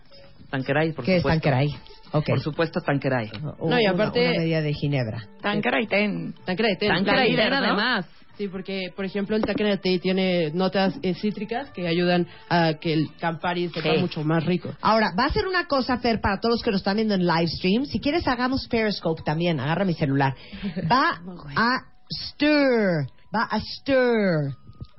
Tanqueray, 0.49 0.91
por 0.93 1.05
¿Qué 1.05 1.15
es 1.17 1.21
supuesto. 1.21 1.41
Tanqueray? 1.41 1.67
Ok. 2.11 2.25
Por 2.27 2.39
supuesto, 2.41 2.81
Tanqueray. 2.81 3.31
U- 3.59 3.69
No, 3.69 3.79
y 3.79 3.83
una- 3.83 3.91
aparte- 3.91 4.29
Una 4.29 4.37
medida 4.39 4.61
de 4.61 4.73
ginebra. 4.73 5.27
Tanqueray 5.41 5.87
ten. 5.87 6.33
Tanqueray, 6.45 6.75
La 7.05 7.23
líder, 7.25 7.49
¿no? 7.51 7.55
además. 7.57 8.05
Sí, 8.37 8.47
porque, 8.49 8.91
por 8.95 9.05
ejemplo, 9.05 9.35
el 9.35 9.41
de 9.41 9.77
té 9.77 9.99
tiene 9.99 10.51
notas 10.51 10.93
eh, 11.01 11.13
cítricas 11.13 11.69
que 11.71 11.87
ayudan 11.87 12.27
a 12.49 12.73
que 12.73 12.93
el 12.93 13.07
Campari 13.19 13.69
sepa 13.69 13.93
Sí. 13.95 14.01
mucho 14.01 14.23
más 14.23 14.43
rico. 14.45 14.73
Ahora, 14.81 15.11
va 15.17 15.25
a 15.25 15.29
ser 15.33 15.47
una 15.47 15.65
cosa, 15.67 15.97
Fer, 15.97 16.19
para 16.19 16.39
todos 16.39 16.55
los 16.55 16.61
que 16.63 16.71
nos 16.71 16.81
están 16.81 16.97
viendo 16.97 17.13
en 17.13 17.25
live 17.25 17.47
stream. 17.47 17.85
Si 17.85 17.99
quieres, 17.99 18.27
hagamos 18.27 18.67
Periscope 18.67 19.21
también. 19.23 19.59
Agarra 19.59 19.85
mi 19.85 19.93
celular. 19.93 20.35
Va 20.91 21.21
a 21.55 21.79
stir. 22.11 23.07
Va 23.33 23.43
a 23.49 23.59
stir. 23.59 24.53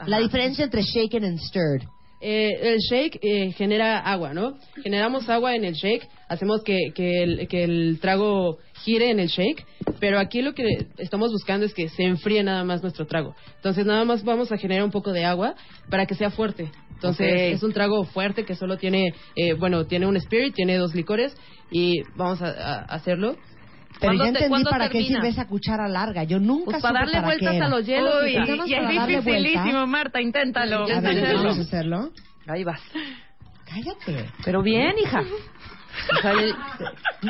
La 0.06 0.18
diferencia 0.18 0.64
entre 0.64 0.82
shaken 0.82 1.24
and 1.24 1.38
stirred. 1.38 1.82
Eh, 2.20 2.72
el 2.74 2.78
shake 2.78 3.18
eh, 3.22 3.52
genera 3.52 3.98
agua, 4.00 4.32
¿no? 4.32 4.54
Generamos 4.82 5.28
agua 5.28 5.54
en 5.54 5.64
el 5.64 5.74
shake, 5.74 6.08
hacemos 6.28 6.62
que, 6.64 6.78
que, 6.94 7.22
el, 7.22 7.46
que 7.46 7.62
el 7.64 7.98
trago 8.00 8.56
gire 8.84 9.10
en 9.10 9.20
el 9.20 9.28
shake 9.28 9.64
Pero 10.00 10.18
aquí 10.18 10.42
lo 10.42 10.52
que 10.54 10.88
estamos 10.98 11.32
buscando 11.32 11.64
es 11.64 11.72
que 11.72 11.88
se 11.88 12.02
enfríe 12.04 12.42
nada 12.42 12.64
más 12.64 12.82
nuestro 12.82 13.06
trago. 13.06 13.34
Entonces 13.56 13.86
nada 13.86 14.04
más 14.04 14.24
vamos 14.24 14.52
a 14.52 14.58
generar 14.58 14.84
un 14.84 14.90
poco 14.90 15.12
de 15.12 15.24
agua 15.24 15.54
para 15.90 16.04
que 16.06 16.14
sea 16.14 16.30
fuerte. 16.30 16.70
Entonces 16.94 17.26
Ok. 17.32 17.38
es 17.56 17.62
un 17.62 17.72
trago 17.72 18.04
fuerte 18.04 18.44
que 18.44 18.54
solo 18.54 18.76
tiene, 18.78 19.14
eh, 19.36 19.54
bueno, 19.54 19.86
tiene 19.86 20.06
un 20.06 20.16
spirit, 20.16 20.54
tiene 20.54 20.76
dos 20.76 20.94
licores 20.94 21.34
y 21.70 22.02
vamos 22.14 22.42
a, 22.42 22.48
a 22.48 22.78
hacerlo. 22.84 23.36
Pero 23.98 24.12
¿Cuándo 24.12 24.24
ya 24.24 24.32
te- 24.32 24.36
entendí 24.38 24.48
cuándo 24.50 24.70
para 24.70 24.88
qué 24.88 24.98
termina? 24.98 25.20
sirve 25.20 25.28
esa 25.28 25.46
cuchara 25.46 25.88
larga. 25.88 26.24
Yo 26.24 26.38
nunca 26.38 26.64
Pues 26.72 26.76
supe 26.76 26.88
para 26.92 26.98
darle 27.00 27.18
qué 27.18 27.24
vueltas 27.24 27.54
era. 27.54 27.66
a 27.66 27.68
los 27.70 27.86
hielos. 27.86 28.14
Uy, 28.24 28.34
nada 28.34 28.56
más 28.56 28.68
y 28.68 28.74
es 28.74 28.78
para 28.80 28.94
darle 28.98 29.20
vuelta. 29.20 29.30
dificilísimo, 29.30 29.86
Marta, 29.86 30.20
inténtalo. 30.20 30.86
Ya 30.88 30.98
A 30.98 31.00
ver, 31.00 31.34
vamos 31.34 31.58
a 31.58 31.62
hacerlo. 31.62 32.10
Ahí 32.46 32.64
vas. 32.64 32.80
Cállate. 33.64 34.30
Pero 34.44 34.62
bien, 34.62 34.94
hija. 35.02 35.22
O 36.18 36.22
sea, 36.22 36.32
el- 36.32 36.54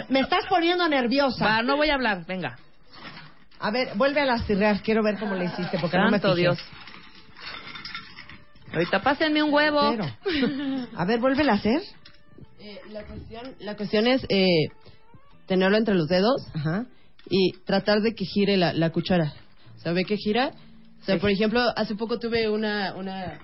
Me 0.09 0.21
estás 0.21 0.45
poniendo 0.49 0.89
nerviosa. 0.89 1.45
va, 1.45 1.63
no 1.63 1.77
voy 1.77 1.91
a 1.91 1.95
hablar, 1.95 2.25
venga. 2.27 2.59
A 3.59 3.71
ver, 3.71 3.91
vuelve 3.97 4.21
a 4.21 4.27
las 4.27 4.47
tirreas. 4.47 4.83
Quiero 4.83 5.03
ver 5.03 5.19
cómo 5.19 5.35
le 5.35 5.47
hiciste 5.47 5.79
porque 5.79 5.97
no 5.97 6.11
me 6.11 6.19
fijé. 6.21 6.35
Dios. 6.35 6.59
Ahorita 8.73 9.01
pásenme 9.01 9.43
un 9.43 9.53
huevo. 9.53 9.81
Pero. 9.91 10.87
A 10.97 11.05
ver, 11.05 11.21
vuélvela 11.21 11.53
a 11.53 11.57
hacer. 11.57 11.81
Eh, 12.59 12.81
la, 12.91 13.05
cuestión, 13.05 13.55
la 13.61 13.77
cuestión 13.77 14.07
es 14.07 14.27
eh, 14.29 14.69
tenerlo 15.47 15.77
entre 15.77 15.95
los 15.95 16.09
dedos 16.09 16.47
Ajá. 16.55 16.85
y 17.31 17.53
tratar 17.65 18.01
de 18.01 18.15
que 18.15 18.25
gire 18.25 18.57
la, 18.57 18.73
la 18.73 18.91
cuchara. 18.91 19.33
O 19.77 19.81
sea, 19.81 19.93
ve 19.93 20.05
que 20.05 20.17
gira. 20.17 20.49
O 21.01 21.05
sea, 21.05 21.15
Sí. 21.15 21.21
por 21.21 21.31
ejemplo, 21.31 21.61
hace 21.77 21.95
poco 21.95 22.19
tuve 22.19 22.49
una... 22.49 22.95
una 22.95 23.39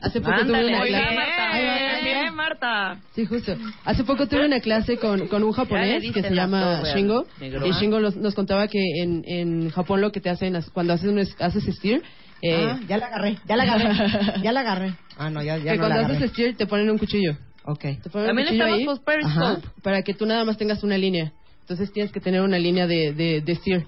hace 0.00 0.20
poco 0.20 0.36
tuve 0.46 0.66
una 0.66 0.80
clase... 0.82 0.88
bien, 0.88 1.14
Marta. 1.14 1.52
Ahí 1.52 1.64
va, 1.64 1.74
ahí 1.74 2.04
va. 2.04 2.20
Bien, 2.20 2.34
Marta. 2.34 3.00
Sí, 3.14 3.26
justo. 3.26 3.56
Hace 3.84 4.04
poco 4.04 4.26
tuve 4.26 4.46
una 4.46 4.60
clase 4.60 4.96
con, 4.98 5.28
con 5.28 5.42
un 5.44 5.52
japonés 5.52 6.02
que 6.12 6.22
se 6.22 6.30
la 6.30 6.42
llama 6.42 6.80
torre 6.82 6.94
Shingo. 6.94 7.26
Y 7.40 7.44
¿ah? 7.70 7.78
Shingo 7.80 8.00
nos, 8.00 8.16
nos 8.16 8.34
contaba 8.34 8.68
que 8.68 8.78
en, 9.02 9.22
en 9.26 9.70
Japón 9.70 10.00
lo 10.00 10.12
que 10.12 10.20
te 10.20 10.30
hacen 10.30 10.58
cuando 10.72 10.92
haces, 10.92 11.08
un, 11.08 11.18
es- 11.18 11.36
haces 11.40 11.64
steer, 11.76 12.02
eh, 12.42 12.66
ah, 12.70 12.78
ya 12.88 12.98
la 12.98 13.06
agarré, 13.06 13.36
ya 13.46 13.56
la 13.56 13.62
agarré, 13.64 14.42
ya 14.42 14.52
la 14.52 14.60
agarré. 14.60 14.94
Ah, 15.20 15.30
no, 15.30 15.42
ya, 15.42 15.56
ya 15.58 15.72
que 15.72 15.78
no 15.78 15.82
la 15.88 15.88
cuando 15.88 15.96
agarré. 15.98 16.16
haces 16.18 16.30
steer 16.30 16.56
te 16.56 16.66
ponen 16.66 16.88
un 16.88 16.96
cuchillo. 16.98 17.36
Ok. 17.64 17.80
Te 18.02 18.08
ponen 18.10 18.28
También 18.28 18.48
un 18.48 18.54
cuchillo 18.58 18.92
estamos 18.94 19.58
ahí 19.64 19.70
para 19.82 20.02
que 20.02 20.14
tú 20.14 20.24
nada 20.26 20.44
más 20.44 20.56
tengas 20.56 20.84
una 20.84 20.96
línea. 20.96 21.32
Entonces 21.62 21.92
tienes 21.92 22.12
que 22.12 22.20
tener 22.20 22.40
una 22.40 22.56
línea 22.58 22.86
de, 22.86 23.12
de, 23.12 23.40
de 23.40 23.54
steer. 23.56 23.84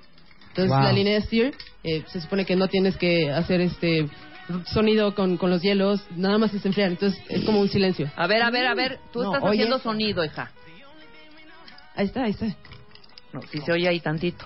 Entonces 0.49 0.71
Wow. 0.73 0.83
la 0.83 0.93
línea 0.93 1.15
de 1.15 1.21
steer 1.23 1.55
eh, 1.85 2.03
se 2.09 2.21
supone 2.21 2.45
que 2.45 2.57
no 2.57 2.67
tienes 2.67 2.97
que 2.97 3.31
hacer 3.31 3.61
este 3.61 4.09
sonido 4.67 5.15
con, 5.15 5.37
con 5.37 5.51
los 5.51 5.63
hielos, 5.63 6.03
nada 6.17 6.39
más 6.39 6.53
es 6.55 6.65
enfriar. 6.65 6.91
Entonces 6.91 7.21
es 7.29 7.45
como 7.45 7.61
un 7.61 7.69
silencio. 7.69 8.11
A 8.17 8.27
ver, 8.27 8.43
a 8.43 8.51
ver, 8.51 8.67
a 8.67 8.75
ver. 8.75 8.99
Tú 9.13 9.23
No, 9.23 9.33
estás 9.35 9.43
oye. 9.49 9.59
haciendo 9.63 9.79
sonido, 9.79 10.25
hija. 10.25 10.51
Ahí 11.95 12.07
está, 12.07 12.25
ahí 12.25 12.31
está. 12.31 12.47
No, 13.33 13.43
si 13.51 13.59
se 13.61 13.73
oye 13.73 13.89
ahí 13.89 14.01
tantito. 14.01 14.45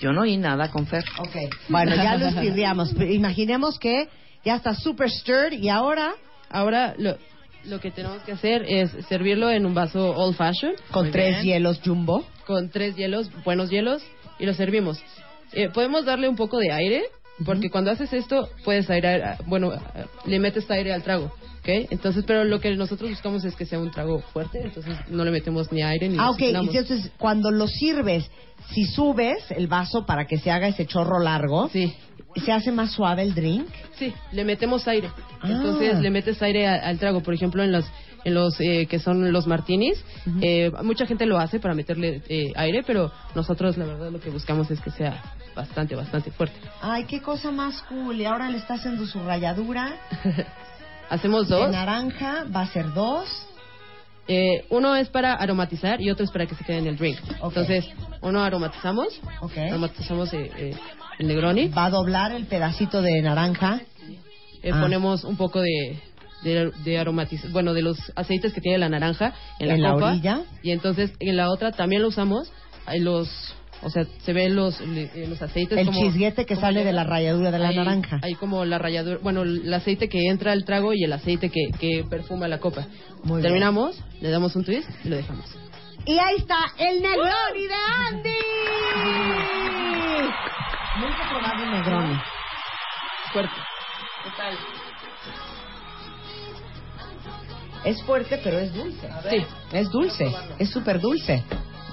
Yo 0.00 0.12
no 0.12 0.22
oí 0.22 0.36
nada 0.36 0.70
con 0.70 0.86
Fer. 0.86 1.04
Ok. 1.18 1.36
Bueno, 1.68 1.94
ya 1.94 2.16
lo 2.16 2.26
estirriamos. 2.26 2.92
Pero 2.96 3.12
Imaginemos 3.12 3.78
que 3.78 4.08
ya 4.44 4.56
está 4.56 4.74
super 4.74 5.10
stirred 5.10 5.52
y 5.52 5.68
ahora 5.68 6.12
Ahora 6.50 6.94
lo, 6.98 7.16
lo 7.64 7.80
que 7.80 7.90
tenemos 7.90 8.22
que 8.22 8.32
hacer 8.32 8.64
es 8.68 8.90
servirlo 9.08 9.50
en 9.50 9.66
un 9.66 9.74
vaso 9.74 10.10
old 10.16 10.36
fashion. 10.36 10.74
con 10.90 11.04
Muy 11.04 11.12
tres 11.12 11.30
bien. 11.36 11.42
hielos 11.44 11.80
jumbo. 11.84 12.24
Con 12.46 12.68
tres 12.70 12.94
hielos, 12.94 13.30
buenos 13.44 13.70
hielos, 13.70 14.02
y 14.38 14.44
lo 14.46 14.52
servimos. 14.54 15.02
Eh, 15.52 15.70
podemos 15.70 16.04
darle 16.04 16.28
un 16.28 16.36
poco 16.36 16.58
de 16.58 16.70
aire, 16.72 17.02
porque 17.44 17.70
cuando 17.70 17.90
haces 17.90 18.12
esto, 18.12 18.48
puedes 18.64 18.88
airear, 18.90 19.38
bueno, 19.46 19.72
le 20.26 20.38
metes 20.38 20.70
aire 20.70 20.92
al 20.92 21.02
trago, 21.02 21.26
¿ok? 21.26 21.68
Entonces, 21.90 22.24
pero 22.26 22.44
lo 22.44 22.60
que 22.60 22.74
nosotros 22.76 23.10
buscamos 23.10 23.44
es 23.44 23.56
que 23.56 23.66
sea 23.66 23.78
un 23.78 23.90
trago 23.90 24.20
fuerte, 24.32 24.60
entonces 24.62 24.96
no 25.08 25.24
le 25.24 25.30
metemos 25.30 25.72
ni 25.72 25.82
aire 25.82 26.08
ni 26.08 26.16
Ah, 26.18 26.30
ok. 26.30 26.40
Entonces, 26.42 27.10
cuando 27.18 27.50
lo 27.50 27.66
sirves, 27.66 28.30
si 28.72 28.84
subes 28.84 29.50
el 29.50 29.66
vaso 29.66 30.06
para 30.06 30.26
que 30.26 30.38
se 30.38 30.50
haga 30.50 30.68
ese 30.68 30.86
chorro 30.86 31.18
largo, 31.18 31.68
Sí, 31.70 31.92
¿se 32.44 32.52
hace 32.52 32.70
más 32.70 32.92
suave 32.92 33.22
el 33.22 33.34
drink? 33.34 33.66
sí, 33.98 34.12
le 34.32 34.44
metemos 34.44 34.86
aire. 34.88 35.10
Ah. 35.40 35.48
Entonces 35.50 35.98
le 36.00 36.10
metes 36.10 36.40
aire 36.42 36.68
a- 36.68 36.86
al 36.88 36.98
trago, 36.98 37.20
por 37.22 37.34
ejemplo, 37.34 37.62
en 37.64 37.72
los 37.72 37.84
los 38.24 38.58
eh, 38.60 38.86
que 38.86 38.98
son 38.98 39.32
los 39.32 39.46
martinis, 39.46 40.02
eh, 40.40 40.70
mucha 40.82 41.06
gente 41.06 41.26
lo 41.26 41.38
hace 41.38 41.60
para 41.60 41.74
meterle 41.74 42.22
eh, 42.28 42.52
aire, 42.56 42.82
pero 42.86 43.10
nosotros 43.34 43.76
la 43.76 43.84
verdad 43.84 44.10
lo 44.10 44.20
que 44.20 44.30
buscamos 44.30 44.70
es 44.70 44.80
que 44.80 44.90
sea 44.90 45.22
bastante, 45.54 45.94
bastante 45.94 46.30
fuerte. 46.30 46.56
Ay, 46.80 47.04
qué 47.04 47.20
cosa 47.20 47.50
más 47.50 47.82
cool. 47.82 48.20
Y 48.20 48.24
ahora 48.24 48.48
le 48.50 48.58
está 48.58 48.74
haciendo 48.74 49.06
su 49.06 49.20
ralladura 49.22 49.96
Hacemos 51.10 51.48
de 51.48 51.54
dos. 51.56 51.70
naranja, 51.70 52.44
va 52.54 52.62
a 52.62 52.66
ser 52.68 52.92
dos. 52.92 53.28
Eh, 54.26 54.64
uno 54.70 54.96
es 54.96 55.08
para 55.10 55.34
aromatizar 55.34 56.00
y 56.00 56.10
otro 56.10 56.24
es 56.24 56.30
para 56.30 56.46
que 56.46 56.54
se 56.54 56.64
quede 56.64 56.78
en 56.78 56.86
el 56.86 56.96
drink. 56.96 57.18
Ok. 57.40 57.56
Entonces, 57.58 57.86
uno 58.22 58.42
aromatizamos, 58.42 59.20
Ok. 59.42 59.56
aromatizamos 59.58 60.32
eh, 60.32 60.50
eh, 60.56 60.74
el 61.18 61.26
Negroni, 61.28 61.68
Va 61.68 61.84
a 61.86 61.90
doblar 61.90 62.32
el 62.32 62.46
pedacito 62.46 63.02
de 63.02 63.20
naranja. 63.20 63.80
eh, 64.62 64.70
Ah. 64.72 64.80
ponemos 64.80 65.24
un 65.24 65.36
poco 65.36 65.60
de, 65.60 66.00
de, 66.44 66.70
de 66.84 66.98
aromatiz- 67.00 67.50
bueno, 67.50 67.72
de 67.74 67.82
los 67.82 67.98
aceites 68.14 68.52
que 68.52 68.60
tiene 68.60 68.78
la 68.78 68.88
naranja 68.88 69.32
en 69.58 69.68
la 69.68 69.74
En 69.74 69.82
la 69.82 69.92
copa. 69.94 70.10
orilla. 70.12 70.42
Y 70.62 70.70
entonces 70.70 71.12
en 71.18 71.36
la 71.36 71.50
otra 71.50 71.72
también 71.72 72.02
lo 72.02 72.08
usamos, 72.08 72.52
hay 72.86 73.00
los, 73.00 73.28
o 73.82 73.90
sea, 73.90 74.04
se 74.24 74.32
ven 74.32 74.54
los, 74.54 74.80
eh, 74.80 75.26
los 75.28 75.40
aceites 75.42 75.76
El 75.78 75.86
como- 75.86 76.00
chisguete 76.00 76.46
que 76.46 76.54
como 76.54 76.66
sale 76.66 76.84
de 76.84 76.92
la 76.92 77.04
ralladura 77.04 77.50
de 77.50 77.58
la 77.58 77.68
Hay- 77.68 77.76
naranja. 77.76 78.20
Hay 78.22 78.34
como 78.34 78.64
la 78.64 78.78
ralladura, 78.78 79.18
bueno, 79.22 79.42
el 79.42 79.72
aceite 79.74 80.08
que 80.08 80.28
entra 80.28 80.52
al 80.52 80.64
trago 80.64 80.92
y 80.92 81.02
el 81.02 81.12
aceite 81.12 81.50
que, 81.50 81.68
que 81.80 82.04
perfuma 82.08 82.46
la 82.46 82.58
copa. 82.58 82.86
Muy 83.24 83.36
bien. 83.40 83.42
Terminamos, 83.42 83.98
le 84.20 84.30
damos 84.30 84.54
un 84.54 84.64
twist 84.64 84.88
y 85.04 85.08
lo 85.08 85.16
dejamos. 85.16 85.46
Y 86.06 86.18
ahí 86.18 86.36
está 86.36 86.58
el 86.78 87.00
Negroni 87.00 87.66
de 87.66 87.74
Andy. 88.08 88.30
Nunca 91.00 91.28
probado 91.30 91.62
un 91.64 91.70
Negroni. 91.72 92.20
Fuerte. 93.32 93.54
Es 97.84 98.02
fuerte, 98.02 98.40
pero 98.42 98.58
es 98.58 98.72
dulce. 98.74 99.08
Sí. 99.30 99.44
Es 99.72 99.90
dulce. 99.90 100.34
Es 100.58 100.70
súper 100.70 101.00
dulce. 101.00 101.42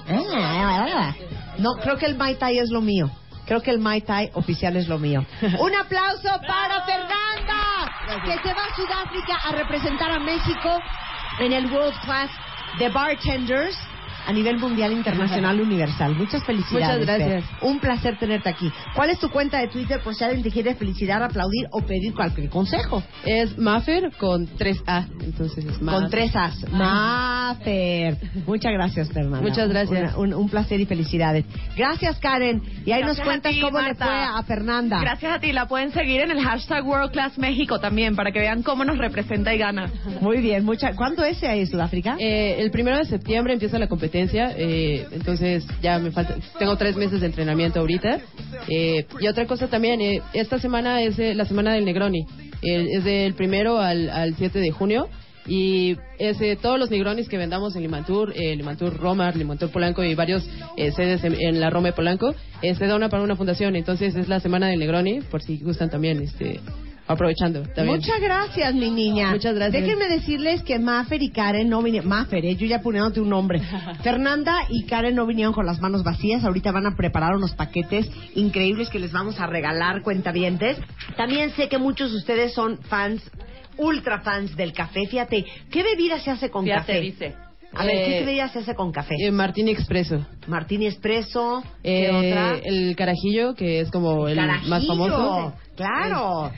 Ah, 0.08 1.14
No, 1.58 1.74
creo 1.74 1.96
que 1.96 2.06
el 2.06 2.16
Mai 2.16 2.34
Tai 2.36 2.58
es 2.58 2.70
lo 2.70 2.80
mío. 2.80 3.10
Creo 3.46 3.60
que 3.60 3.70
el 3.70 3.78
Mai 3.78 4.00
Tai 4.00 4.30
oficial 4.34 4.76
es 4.76 4.88
lo 4.88 4.98
mío. 4.98 5.24
Un 5.60 5.74
aplauso 5.74 6.28
para 6.46 6.82
Fernanda, 6.84 8.22
que 8.24 8.38
se 8.38 8.54
va 8.54 8.64
a 8.64 8.74
Sudáfrica 8.76 9.36
a 9.44 9.52
representar 9.52 10.10
a 10.12 10.18
México 10.18 10.78
en 11.40 11.52
el 11.52 11.66
World 11.66 11.98
Class 12.04 12.30
de 12.78 12.88
Bartenders 12.88 13.76
a 14.26 14.32
nivel 14.32 14.58
mundial, 14.58 14.92
internacional, 14.92 15.60
universal. 15.60 16.14
Muchas 16.16 16.44
felicidades. 16.44 16.98
Muchas 17.00 17.18
gracias. 17.18 17.44
Fer. 17.44 17.68
Un 17.68 17.80
placer 17.80 18.18
tenerte 18.18 18.48
aquí. 18.48 18.70
¿Cuál 18.94 19.10
es 19.10 19.18
tu 19.18 19.28
cuenta 19.30 19.58
de 19.60 19.68
Twitter 19.68 20.00
por 20.02 20.14
si 20.14 20.24
alguien 20.24 20.42
te 20.42 20.50
quiere 20.50 20.74
felicitar, 20.74 21.22
aplaudir 21.22 21.66
o 21.70 21.80
pedir 21.82 22.14
cualquier 22.14 22.48
consejo? 22.48 23.02
Es 23.24 23.56
Maffer 23.58 24.12
con 24.18 24.46
3A, 24.46 25.06
entonces 25.22 25.64
es 25.64 25.80
Maffer. 25.82 26.00
Con 26.02 26.10
tres 26.10 26.36
As. 26.36 26.64
Mafer. 26.70 28.16
Muchas 28.46 28.72
gracias, 28.72 29.08
Fernanda. 29.12 29.40
Muchas 29.40 29.68
gracias. 29.68 30.14
Una- 30.14 30.18
un, 30.18 30.34
un 30.34 30.48
placer 30.48 30.80
y 30.80 30.86
felicidades. 30.86 31.44
Gracias, 31.76 32.18
Karen. 32.18 32.62
Y 32.84 32.92
ahí 32.92 33.00
Gracias 33.02 33.06
nos 33.08 33.20
a 33.20 33.24
cuentas 33.24 33.52
ti, 33.52 33.60
cómo 33.60 33.72
Marta. 33.78 33.88
le 34.04 34.10
fue 34.10 34.38
a 34.38 34.42
Fernanda. 34.44 35.00
Gracias 35.00 35.32
a 35.32 35.38
ti. 35.40 35.52
La 35.52 35.66
pueden 35.66 35.92
seguir 35.92 36.20
en 36.20 36.30
el 36.30 36.40
hashtag 36.40 36.86
World 36.86 37.10
Class 37.12 37.38
México 37.38 37.78
también 37.80 38.16
para 38.16 38.32
que 38.32 38.38
vean 38.40 38.62
cómo 38.62 38.84
nos 38.84 38.98
representa 38.98 39.54
y 39.54 39.58
gana. 39.58 39.90
Muy 40.20 40.38
bien. 40.38 40.64
Mucha... 40.64 40.94
¿Cuándo 40.94 41.24
es 41.24 41.42
ahí 41.42 41.60
en 41.60 41.66
Sudáfrica? 41.66 42.16
Eh, 42.18 42.56
el 42.58 42.70
primero 42.70 42.98
de 42.98 43.04
septiembre 43.04 43.52
empieza 43.52 43.78
la 43.78 43.88
competencia, 43.88 44.11
eh, 44.14 45.06
entonces 45.12 45.64
ya 45.82 45.98
me 45.98 46.10
falta, 46.10 46.36
tengo 46.58 46.76
tres 46.76 46.96
meses 46.96 47.20
de 47.20 47.26
entrenamiento 47.26 47.80
ahorita. 47.80 48.20
Eh, 48.68 49.06
y 49.20 49.26
otra 49.26 49.46
cosa 49.46 49.68
también, 49.68 50.00
eh, 50.00 50.22
esta 50.32 50.58
semana 50.58 51.02
es 51.02 51.18
eh, 51.18 51.34
la 51.34 51.44
semana 51.44 51.74
del 51.74 51.84
Negroni, 51.84 52.26
Eh, 52.62 52.86
es 52.92 53.04
del 53.04 53.34
primero 53.34 53.80
al, 53.80 54.08
al 54.10 54.34
7 54.36 54.58
de 54.58 54.70
junio. 54.70 55.08
Y 55.44 55.96
es, 56.18 56.40
eh, 56.40 56.56
todos 56.60 56.78
los 56.78 56.90
Negronis 56.90 57.28
que 57.28 57.36
vendamos 57.36 57.74
en 57.74 57.82
Limantur, 57.82 58.32
Limantur 58.36 58.96
Roma, 58.96 59.32
Limantur 59.32 59.70
Polanco 59.70 60.04
y 60.04 60.14
varios 60.14 60.48
sedes 60.76 61.24
en, 61.24 61.58
la 61.58 61.68
Roma 61.68 61.88
de 61.88 61.94
Polanco, 61.94 62.32
se 62.60 62.86
dona 62.86 63.08
para 63.08 63.24
una 63.24 63.34
fundación. 63.34 63.74
Entonces 63.74 64.14
es 64.14 64.28
la 64.28 64.38
semana 64.38 64.68
del 64.68 64.78
Negroni, 64.78 65.20
por 65.22 65.42
si 65.42 65.58
gustan 65.58 65.90
también, 65.90 66.20
este, 66.20 66.60
aprovechando. 67.06 67.62
También. 67.74 67.96
Muchas 67.98 68.20
gracias, 68.20 68.74
mi 68.74 68.90
niña. 68.90 69.30
Muchas 69.32 69.54
gracias. 69.54 69.82
Déjenme 69.82 70.08
decirles 70.08 70.62
que 70.62 70.78
Mafer 70.78 71.22
y 71.22 71.30
Karen 71.30 71.68
no 71.68 71.82
vinieron. 71.82 72.08
Mafer, 72.08 72.44
eh, 72.44 72.54
yo 72.56 72.66
ya 72.66 72.80
poniéndote 72.80 73.20
un 73.20 73.28
nombre. 73.30 73.60
Fernanda 74.02 74.56
y 74.68 74.84
Karen 74.86 75.14
no 75.14 75.26
vinieron 75.26 75.52
con 75.52 75.66
las 75.66 75.80
manos 75.80 76.02
vacías. 76.04 76.44
Ahorita 76.44 76.72
van 76.72 76.86
a 76.86 76.96
preparar 76.96 77.34
unos 77.36 77.54
paquetes 77.54 78.08
increíbles 78.34 78.88
que 78.90 78.98
les 78.98 79.12
vamos 79.12 79.38
a 79.40 79.46
regalar, 79.46 80.02
cuentavientes. 80.02 80.78
También 81.16 81.50
sé 81.50 81.68
que 81.68 81.78
muchos 81.78 82.10
de 82.12 82.16
ustedes 82.18 82.54
son 82.54 82.78
fans, 82.82 83.22
ultra 83.76 84.20
fans 84.20 84.56
del 84.56 84.72
café. 84.72 85.06
Fíjate, 85.06 85.44
¿qué 85.70 85.82
bebida 85.82 86.18
se 86.20 86.30
hace 86.30 86.50
con 86.50 86.64
Fíjate, 86.64 86.80
café? 86.92 87.00
dice. 87.00 87.34
A 87.74 87.86
ver, 87.86 88.04
¿qué 88.04 88.18
Eh, 88.18 88.24
bebida 88.26 88.48
se 88.48 88.58
hace 88.58 88.74
con 88.74 88.92
café? 88.92 89.14
Eh, 89.18 89.30
Martín 89.30 89.66
Expreso. 89.66 90.26
Martini 90.46 90.86
Espresso, 90.88 91.64
¿qué 91.82 92.04
Eh, 92.06 92.10
otra? 92.12 92.58
El 92.62 92.94
carajillo, 92.96 93.54
que 93.54 93.80
es 93.80 93.90
como 93.90 94.28
el 94.28 94.36
más 94.36 94.60
Carajillo. 94.66 94.86
famoso. 94.88 95.54
Claro. 95.74 96.50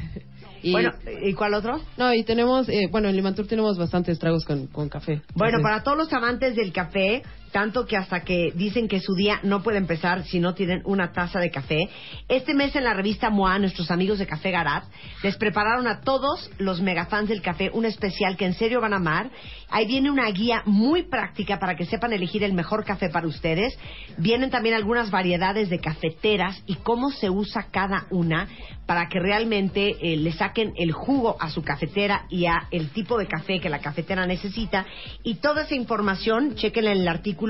Y, 0.65 0.73
Bueno, 0.73 0.93
¿y 1.23 1.35
cuál 1.35 1.53
otro? 1.53 1.79
no, 1.99 2.15
y 2.15 2.25
tenemos, 2.25 2.69
eh, 2.71 2.89
bueno, 2.91 3.11
en 3.11 3.17
Limantur 3.17 3.47
tenemos 3.47 3.77
bastantes 3.77 4.19
tragos 4.19 4.47
con, 4.47 4.67
con 4.69 4.89
café. 4.89 5.21
Bueno, 5.35 5.59
Entonces, 5.59 5.63
para 5.63 5.83
todos 5.83 5.99
los 5.99 6.13
amantes 6.15 6.57
del 6.57 6.73
café, 6.73 7.23
tanto 7.55 7.87
que 7.87 7.97
hasta 7.97 8.25
que 8.25 8.51
dicen 8.57 8.89
que 8.89 8.99
su 8.99 9.15
día 9.15 9.39
no 9.45 9.63
puede 9.63 9.79
empezar 9.79 10.25
si 10.25 10.41
no 10.41 10.55
tienen 10.55 10.83
una 10.85 11.13
taza 11.13 11.39
de 11.39 11.53
café. 11.53 11.89
Este 12.29 12.53
mes 12.53 12.75
en 12.75 12.83
la 12.83 12.95
revista 12.95 13.31
MOA, 13.31 13.61
nuestros 13.61 13.93
amigos 13.93 14.19
de 14.19 14.27
Café 14.27 14.51
Garat, 14.51 14.83
les 15.23 15.37
prepararon 15.37 15.87
a 15.87 16.01
todos 16.01 16.51
los 16.59 16.81
megafans 16.81 17.29
del 17.29 17.43
café 17.43 17.71
un 17.73 17.85
especial 17.85 18.37
que 18.37 18.45
en 18.45 18.55
serio 18.55 18.81
van 18.81 18.93
a 18.93 18.97
amar. 18.97 19.31
Ahí 19.71 19.87
viene 19.87 20.11
una 20.11 20.29
guía 20.33 20.63
muy 20.67 21.05
práctica 21.05 21.61
para 21.61 21.77
que 21.77 21.87
sepan 21.87 22.13
elegir 22.13 22.43
el 22.43 22.55
mejor 22.55 22.85
café 22.85 23.09
para 23.09 23.29
ustedes. 23.29 23.79
Vienen 24.19 24.51
también 24.51 24.75
algunas 24.75 25.13
variedades 25.13 25.71
de 25.71 25.79
cafeteras 25.79 26.61
y 26.67 26.75
cómo 26.75 27.13
se 27.13 27.31
usa 27.31 27.69
cada 27.71 28.09
una 28.11 28.49
para 28.87 29.09
que 29.09 29.21
realmente 29.21 29.97
eh, 30.01 30.17
le 30.17 30.33
saquen 30.33 30.75
el 30.77 30.93
jugo 30.93 31.37
a 31.41 31.51
su 31.51 31.63
cafetera 31.63 32.27
y 32.29 32.47
a 32.47 32.67
el 32.71 32.91
tipo 32.91 33.17
de 33.17 33.27
café 33.27 33.61
que 33.61 33.71
la 33.71 33.79
cafetera 33.79 34.27
necesita. 34.27 34.85
Y 35.23 35.37
toda 35.37 35.63
esa 35.63 35.75
información, 35.75 36.57
chequenla 36.57 36.93
en 36.93 36.99
el 36.99 37.09
artículo 37.09 37.44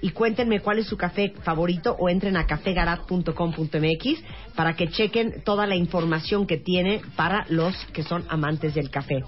y 0.00 0.10
cuéntenme 0.10 0.60
cuál 0.60 0.78
es 0.78 0.86
su 0.86 0.96
café 0.96 1.32
favorito 1.42 1.96
o 1.98 2.08
entren 2.08 2.36
a 2.36 2.46
cafegarat.com.mx 2.46 4.22
para 4.54 4.74
que 4.74 4.88
chequen 4.88 5.42
toda 5.44 5.66
la 5.66 5.76
información 5.76 6.46
que 6.46 6.56
tiene 6.56 7.00
para 7.16 7.46
los 7.48 7.74
que 7.92 8.02
son 8.02 8.24
amantes 8.28 8.74
del 8.74 8.90
café. 8.90 9.22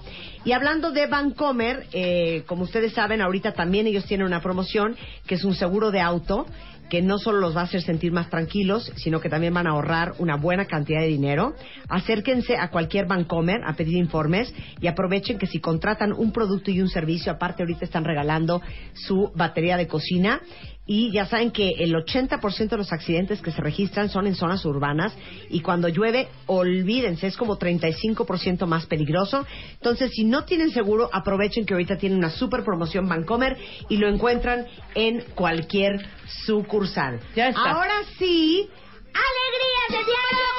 Y 0.45 0.51
hablando 0.51 0.91
de 0.91 1.07
Vancomer, 1.07 1.87
eh, 1.91 2.43
como 2.47 2.63
ustedes 2.63 2.93
saben, 2.93 3.21
ahorita 3.21 3.53
también 3.53 3.87
ellos 3.87 4.05
tienen 4.05 4.27
una 4.27 4.41
promoción 4.41 4.95
que 5.27 5.35
es 5.35 5.43
un 5.43 5.53
seguro 5.53 5.91
de 5.91 6.01
auto 6.01 6.45
que 6.89 7.01
no 7.01 7.17
solo 7.17 7.39
los 7.39 7.55
va 7.55 7.61
a 7.61 7.65
hacer 7.65 7.81
sentir 7.81 8.11
más 8.11 8.29
tranquilos, 8.29 8.91
sino 8.95 9.21
que 9.21 9.29
también 9.29 9.53
van 9.53 9.67
a 9.67 9.71
ahorrar 9.71 10.13
una 10.17 10.35
buena 10.35 10.65
cantidad 10.65 11.01
de 11.01 11.07
dinero. 11.07 11.55
Acérquense 11.87 12.57
a 12.57 12.69
cualquier 12.69 13.05
Bancomer 13.05 13.61
a 13.65 13.73
pedir 13.73 13.97
informes 13.97 14.53
y 14.81 14.87
aprovechen 14.87 15.37
que 15.37 15.47
si 15.47 15.59
contratan 15.59 16.11
un 16.11 16.31
producto 16.31 16.71
y 16.71 16.81
un 16.81 16.89
servicio, 16.89 17.31
aparte 17.31 17.63
ahorita 17.63 17.85
están 17.85 18.05
regalando 18.05 18.61
su 18.93 19.31
batería 19.35 19.77
de 19.77 19.87
cocina 19.87 20.41
y 20.91 21.11
ya 21.11 21.27
saben 21.27 21.51
que 21.51 21.69
el 21.77 21.93
80% 21.93 22.69
de 22.69 22.77
los 22.77 22.91
accidentes 22.91 23.43
que 23.43 23.51
se 23.51 23.61
registran 23.61 24.09
son 24.09 24.25
en 24.25 24.33
zonas 24.33 24.65
urbanas 24.65 25.13
y 25.47 25.59
cuando 25.59 25.87
llueve, 25.87 26.29
olvídense, 26.47 27.27
es 27.27 27.37
como 27.37 27.59
35% 27.59 28.65
más 28.65 28.87
peligroso. 28.87 29.45
Entonces, 29.73 30.09
si 30.15 30.23
no 30.23 30.45
tienen 30.45 30.71
seguro, 30.71 31.07
aprovechen 31.13 31.67
que 31.67 31.75
ahorita 31.75 31.99
tienen 31.99 32.17
una 32.17 32.31
super 32.31 32.63
promoción 32.63 33.07
Bancomer 33.07 33.55
y 33.87 33.97
lo 33.97 34.09
encuentran 34.09 34.65
en 34.95 35.25
cualquier 35.35 36.03
sucursal. 36.47 37.19
Ya 37.35 37.49
está. 37.49 37.69
Ahora 37.69 38.01
sí, 38.17 38.67
¡alegría 39.13 40.03
de! 40.03 40.58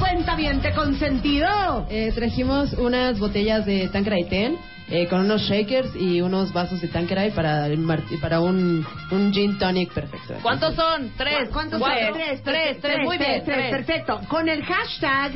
Para 0.00 0.12
el 0.12 0.16
cuentaviente 0.16 0.72
consentido? 0.74 1.86
Eh, 1.90 2.12
trajimos 2.14 2.72
unas 2.74 3.18
botellas 3.18 3.66
de 3.66 3.88
Tanqueray 3.88 4.24
Ten 4.24 4.58
eh, 4.88 5.06
con 5.06 5.20
unos 5.20 5.42
shakers 5.42 5.94
y 5.94 6.20
unos 6.20 6.52
vasos 6.52 6.80
de 6.80 6.88
Tanqueray 6.88 7.30
para, 7.30 7.66
el 7.66 7.86
para 8.20 8.40
un, 8.40 8.84
un 9.10 9.32
gin 9.32 9.58
tonic 9.58 9.92
perfecto. 9.92 10.34
¿Cuántos 10.42 10.74
son? 10.74 11.12
Tres. 11.16 11.48
¿Cuántos 11.52 11.80
son? 11.80 11.90
Tres, 12.12 12.42
tres, 12.42 12.80
tres, 12.80 12.98
muy 13.04 13.18
bien. 13.18 13.42
tres, 13.44 13.44
tres. 13.44 13.70
perfecto. 13.70 14.20
Con 14.28 14.48
el 14.48 14.64
hashtag 14.64 15.32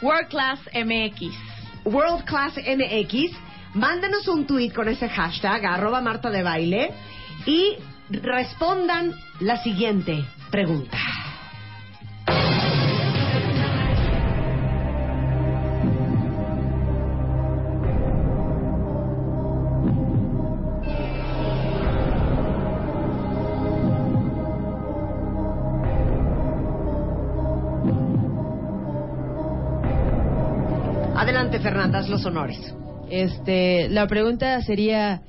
World 0.00 0.28
Class 0.28 0.60
MX. 0.74 1.34
World 1.84 2.24
Class 2.24 2.54
MX, 2.56 3.32
mándanos 3.74 4.26
un 4.28 4.46
tweet 4.46 4.70
con 4.70 4.88
ese 4.88 5.08
hashtag, 5.08 5.64
arroba 5.64 6.00
Marta 6.00 6.30
de 6.30 6.42
Baile, 6.42 6.90
y 7.44 7.76
respondan 8.10 9.14
la 9.40 9.62
siguiente 9.62 10.24
pregunta. 10.50 10.98
Adelante, 31.36 31.60
Fernanda, 31.60 31.98
haz 31.98 32.08
los 32.08 32.24
honores. 32.24 32.58
Este, 33.10 33.90
la 33.90 34.06
pregunta 34.06 34.62
sería, 34.62 35.20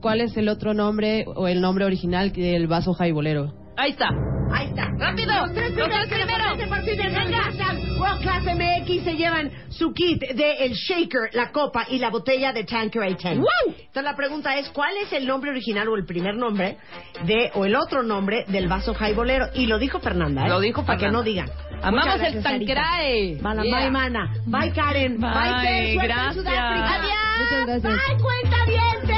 ¿cuál 0.00 0.20
es 0.20 0.36
el 0.36 0.48
otro 0.48 0.72
nombre 0.72 1.24
o 1.26 1.48
el 1.48 1.60
nombre 1.60 1.84
original 1.84 2.30
del 2.30 2.68
vaso 2.68 2.94
jaibolero? 2.94 3.52
Ahí 3.76 3.90
está. 3.90 4.08
Ahí 4.52 4.66
está. 4.68 4.88
¡Rápido! 4.98 5.32
Los 5.32 5.54
tres 5.54 5.70
¡Los 5.70 5.88
primeros 5.88 6.08
tres 6.08 6.20
que 6.20 6.26
primeros! 6.26 7.98
World 7.98 8.22
Class 8.22 8.44
MX 8.44 9.04
se 9.04 9.16
llevan 9.16 9.50
su 9.70 9.92
kit 9.92 10.20
de 10.20 10.64
el 10.64 10.72
shaker, 10.72 11.30
la 11.32 11.50
copa 11.50 11.86
y 11.88 11.98
la 11.98 12.10
botella 12.10 12.52
de 12.52 12.64
Tanqueray 12.64 13.14
10. 13.14 13.24
Entonces 13.24 14.02
la 14.02 14.14
pregunta 14.14 14.56
es, 14.56 14.68
¿cuál 14.70 14.96
es 14.98 15.12
el 15.12 15.26
nombre 15.26 15.50
original 15.50 15.88
o 15.88 15.96
el 15.96 16.04
primer 16.04 16.36
nombre 16.36 16.78
de 17.24 17.50
o 17.54 17.64
el 17.64 17.74
otro 17.74 18.02
nombre 18.02 18.44
del 18.48 18.68
vaso 18.68 18.94
jaibolero? 18.94 19.48
Y 19.54 19.66
lo 19.66 19.78
dijo 19.78 19.98
Fernanda, 20.00 20.46
¿eh? 20.46 20.48
Lo 20.48 20.60
dijo 20.60 20.84
Para 20.84 20.98
que 20.98 21.10
no 21.10 21.22
digan. 21.22 21.50
Amamos 21.82 22.20
el. 22.20 22.42
Tanqueray. 22.42 23.38
Yeah. 23.38 23.52
bye, 23.62 23.90
mana. 23.90 24.32
Bye, 24.46 24.72
Karen. 24.72 25.20
Bye, 25.20 25.30
Bye, 25.30 25.98
gracias. 26.02 26.34
Sudáfrica. 26.34 26.94
Adiós. 26.94 27.18
Muchas 27.38 27.66
gracias. 27.66 28.06
Bye, 28.06 28.22
cuenta 28.22 28.58
Nos 28.66 29.17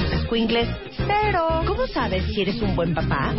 tus 0.01 0.11
escuingles, 0.13 0.67
cero. 0.97 1.61
¿Cómo 1.67 1.85
sabes 1.87 2.25
si 2.25 2.41
eres 2.41 2.61
un 2.61 2.75
buen 2.75 2.93
papá? 2.93 3.33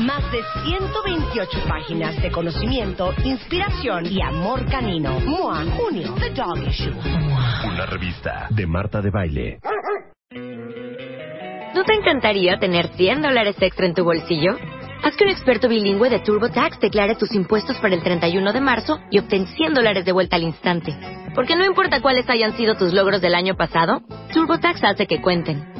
Más 0.00 0.22
de 0.32 0.40
128 0.64 1.68
páginas 1.68 2.20
de 2.20 2.30
conocimiento, 2.30 3.14
inspiración 3.24 4.06
y 4.06 4.20
amor 4.20 4.66
canino. 4.66 5.20
MOA, 5.20 5.64
junio, 5.76 6.14
The 6.18 6.30
Dog 6.30 6.68
Issue. 6.68 6.94
Una 7.64 7.86
revista 7.86 8.48
de 8.50 8.66
Marta 8.66 9.00
de 9.00 9.10
Baile. 9.10 9.60
¿No 11.74 11.84
te 11.84 11.94
encantaría 11.94 12.58
tener 12.58 12.88
100 12.88 13.22
dólares 13.22 13.56
extra 13.60 13.86
en 13.86 13.94
tu 13.94 14.04
bolsillo? 14.04 14.56
Haz 15.02 15.16
que 15.16 15.24
un 15.24 15.30
experto 15.30 15.68
bilingüe 15.68 16.10
de 16.10 16.18
TurboTax 16.18 16.80
declare 16.80 17.14
tus 17.14 17.32
impuestos 17.32 17.78
para 17.78 17.94
el 17.94 18.02
31 18.02 18.52
de 18.52 18.60
marzo 18.60 18.98
y 19.10 19.18
obtén 19.18 19.46
100 19.46 19.74
dólares 19.74 20.04
de 20.04 20.12
vuelta 20.12 20.36
al 20.36 20.42
instante. 20.42 20.94
Porque 21.34 21.56
no 21.56 21.64
importa 21.64 22.02
cuáles 22.02 22.28
hayan 22.28 22.56
sido 22.56 22.74
tus 22.74 22.92
logros 22.92 23.22
del 23.22 23.34
año 23.34 23.56
pasado, 23.56 24.02
TurboTax 24.32 24.84
hace 24.84 25.06
que 25.06 25.22
cuenten. 25.22 25.79